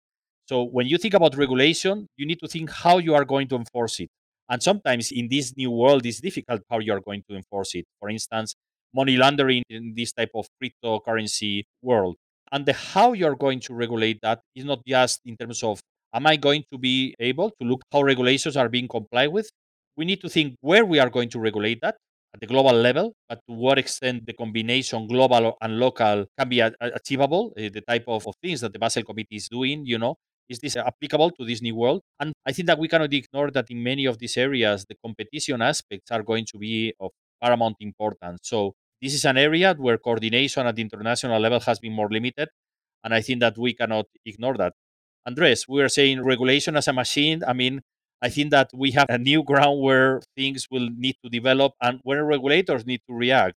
So 0.49 0.63
when 0.63 0.87
you 0.87 0.97
think 0.97 1.15
about 1.15 1.37
regulation, 1.37 2.07
you 2.17 2.25
need 2.25 2.39
to 2.39 2.47
think 2.47 2.71
how 2.71 2.99
you 2.99 3.17
are 3.17 3.25
going 3.25 3.49
to 3.49 3.57
enforce 3.57 3.99
it. 3.99 4.11
And 4.49 4.63
sometimes 4.63 5.11
in 5.11 5.27
this 5.29 5.57
new 5.57 5.73
world, 5.73 6.07
it's 6.07 6.21
difficult 6.21 6.63
how 6.71 6.79
you 6.79 6.93
are 6.93 7.01
going 7.01 7.25
to 7.29 7.35
enforce 7.35 7.75
it. 7.75 7.87
For 7.99 8.11
instance, 8.11 8.54
money 8.95 9.17
laundering 9.17 9.63
in 9.69 9.95
this 9.97 10.13
type 10.13 10.31
of 10.35 10.47
cryptocurrency 10.63 11.65
world. 11.83 12.17
And 12.53 12.67
the 12.67 12.73
how 12.73 13.13
you're 13.13 13.37
going 13.37 13.61
to 13.61 13.75
regulate 13.75 14.21
that 14.23 14.41
is 14.55 14.65
not 14.65 14.81
just 14.87 15.21
in 15.25 15.37
terms 15.37 15.63
of 15.63 15.81
Am 16.15 16.29
I 16.29 16.37
going 16.37 16.63
to 16.73 16.79
be 16.79 17.13
able 17.19 17.51
to 17.51 17.67
look 17.67 17.83
how 17.93 18.01
regulations 18.03 18.57
are 18.57 18.69
being 18.69 18.87
complied 18.87 19.33
with? 19.33 19.51
We 19.97 20.05
need 20.05 20.21
to 20.21 20.29
think 20.29 20.55
where 20.61 20.85
we 20.85 21.01
are 21.01 21.11
going 21.11 21.29
to 21.31 21.41
regulate 21.41 21.81
that 21.83 21.97
at 22.33 22.41
the 22.41 22.47
global 22.47 22.73
level, 22.73 23.15
but 23.29 23.41
to 23.49 23.55
what 23.55 23.79
extent 23.79 24.25
the 24.25 24.33
combination 24.33 25.09
global 25.09 25.57
and 25.61 25.81
local 25.81 26.27
can 26.39 26.49
be 26.49 26.61
achievable, 26.61 27.53
uh, 27.59 27.63
the 27.63 27.83
type 27.89 28.05
of, 28.07 28.29
of 28.29 28.35
things 28.41 28.61
that 28.61 28.73
the 28.73 28.79
Basel 28.79 29.03
Committee 29.03 29.37
is 29.37 29.49
doing, 29.49 29.85
you 29.85 29.99
know, 29.99 30.15
is 30.49 30.61
this 30.61 30.77
applicable 30.77 31.33
to 31.33 31.45
this 31.45 31.61
new 31.61 31.75
world? 31.75 32.01
And 32.21 32.33
I 32.47 32.53
think 32.53 32.67
that 32.67 32.79
we 32.79 32.87
cannot 32.87 33.13
ignore 33.13 33.51
that 33.51 33.69
in 33.71 33.83
many 33.83 34.05
of 34.05 34.19
these 34.19 34.37
areas, 34.37 34.87
the 34.89 34.95
competition 35.05 35.63
aspects 35.63 36.13
are 36.13 36.23
going 36.23 36.47
to 36.53 36.59
be 36.59 36.95
of 37.01 37.11
paramount 37.43 37.77
importance. 37.81 38.39
So 38.45 38.75
this 39.05 39.13
is 39.13 39.27
an 39.27 39.37
area 39.37 39.75
where 39.77 39.99
coordination 39.99 40.67
at 40.67 40.77
the 40.77 40.83
international 40.83 41.39
level 41.39 41.61
has 41.61 41.79
been 41.79 41.93
more 41.93 42.09
limited. 42.09 42.49
And 43.05 43.13
I 43.13 43.21
think 43.21 43.41
that 43.41 43.59
we 43.59 43.75
cannot 43.75 44.07
ignore 44.25 44.57
that. 44.57 44.73
Andres, 45.27 45.69
we 45.69 45.83
are 45.83 45.91
saying 45.91 46.25
regulation 46.25 46.75
as 46.75 46.89
a 46.89 46.93
machine. 46.95 47.43
I 47.47 47.53
mean, 47.53 47.83
I 48.23 48.31
think 48.31 48.51
that 48.53 48.71
we 48.73 48.93
have 48.93 49.11
a 49.11 49.19
new 49.19 49.43
ground 49.43 49.83
where 49.83 50.23
things 50.35 50.69
will 50.71 50.89
need 50.97 51.17
to 51.23 51.29
develop 51.29 51.75
and 51.83 52.01
where 52.03 52.25
regulators 52.25 52.87
need 52.87 53.03
to 53.07 53.15
react. 53.15 53.57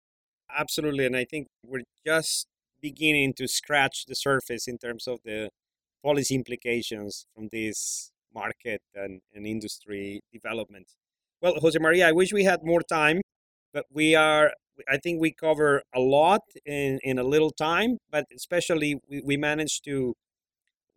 Absolutely. 0.54 1.06
And 1.06 1.16
I 1.16 1.24
think 1.24 1.48
we're 1.64 1.84
just 2.06 2.48
beginning 2.82 3.34
to 3.36 3.48
scratch 3.48 4.06
the 4.06 4.16
surface 4.16 4.68
in 4.68 4.78
terms 4.78 5.08
of 5.08 5.20
the 5.24 5.50
policy 6.04 6.36
implications 6.36 7.26
from 7.34 7.48
this 7.54 8.12
market 8.36 8.82
and, 8.94 9.22
and 9.34 9.48
industry 9.48 10.20
development. 10.34 10.88
Well, 11.42 11.56
Jose 11.62 11.80
Maria, 11.80 12.10
I 12.10 12.12
wish 12.12 12.34
we 12.34 12.44
had 12.44 12.64
more 12.64 12.82
time, 12.82 13.22
but 13.74 13.86
we 13.90 14.14
are, 14.14 14.52
I 14.90 14.98
think 14.98 15.22
we 15.22 15.32
cover 15.32 15.84
a 15.94 16.00
lot 16.00 16.42
in, 16.66 17.00
in 17.04 17.18
a 17.20 17.24
little 17.24 17.52
time, 17.52 17.98
but 18.10 18.26
especially 18.36 19.00
we, 19.10 19.22
we 19.24 19.38
managed 19.38 19.84
to 19.86 20.16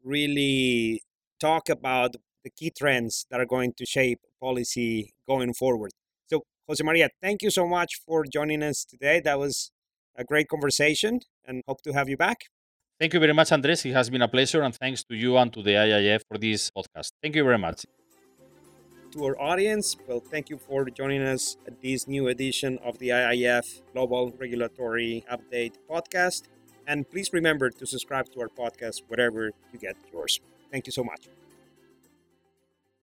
really 0.02 1.02
talk 1.38 1.68
about 1.68 2.16
the 2.44 2.50
key 2.50 2.70
trends 2.70 3.26
that 3.30 3.40
are 3.40 3.46
going 3.46 3.72
to 3.76 3.86
shape 3.86 4.20
policy 4.40 5.12
going 5.26 5.52
forward. 5.54 5.92
So, 6.26 6.42
Jose 6.68 6.82
Maria, 6.82 7.08
thank 7.22 7.42
you 7.42 7.50
so 7.50 7.66
much 7.66 8.00
for 8.06 8.24
joining 8.24 8.62
us 8.62 8.84
today. 8.84 9.20
That 9.20 9.38
was 9.38 9.70
a 10.16 10.24
great 10.24 10.48
conversation 10.48 11.20
and 11.44 11.62
hope 11.66 11.82
to 11.82 11.92
have 11.92 12.08
you 12.08 12.16
back. 12.16 12.38
Thank 12.98 13.14
you 13.14 13.20
very 13.20 13.32
much, 13.32 13.50
Andres. 13.52 13.84
It 13.86 13.92
has 13.92 14.10
been 14.10 14.22
a 14.22 14.28
pleasure, 14.28 14.62
and 14.62 14.74
thanks 14.74 15.02
to 15.04 15.14
you 15.14 15.38
and 15.38 15.50
to 15.54 15.62
the 15.62 15.70
IIF 15.70 16.20
for 16.28 16.36
this 16.36 16.70
podcast. 16.70 17.12
Thank 17.22 17.34
you 17.34 17.44
very 17.44 17.58
much. 17.58 17.86
To 19.12 19.24
our 19.24 19.40
audience, 19.40 19.96
well, 20.06 20.20
thank 20.20 20.50
you 20.50 20.56
for 20.56 20.84
joining 20.84 21.22
us 21.22 21.56
at 21.66 21.82
this 21.82 22.06
new 22.06 22.28
edition 22.28 22.78
of 22.78 22.98
the 22.98 23.08
IIF 23.08 23.82
Global 23.92 24.32
Regulatory 24.38 25.24
Update 25.28 25.74
podcast. 25.90 26.44
And 26.86 27.10
please 27.10 27.32
remember 27.32 27.70
to 27.70 27.86
subscribe 27.86 28.30
to 28.32 28.40
our 28.40 28.48
podcast 28.48 29.02
wherever 29.08 29.50
you 29.72 29.78
get 29.80 29.96
yours. 30.12 30.40
Thank 30.70 30.86
you 30.86 30.92
so 30.92 31.02
much. 31.02 31.28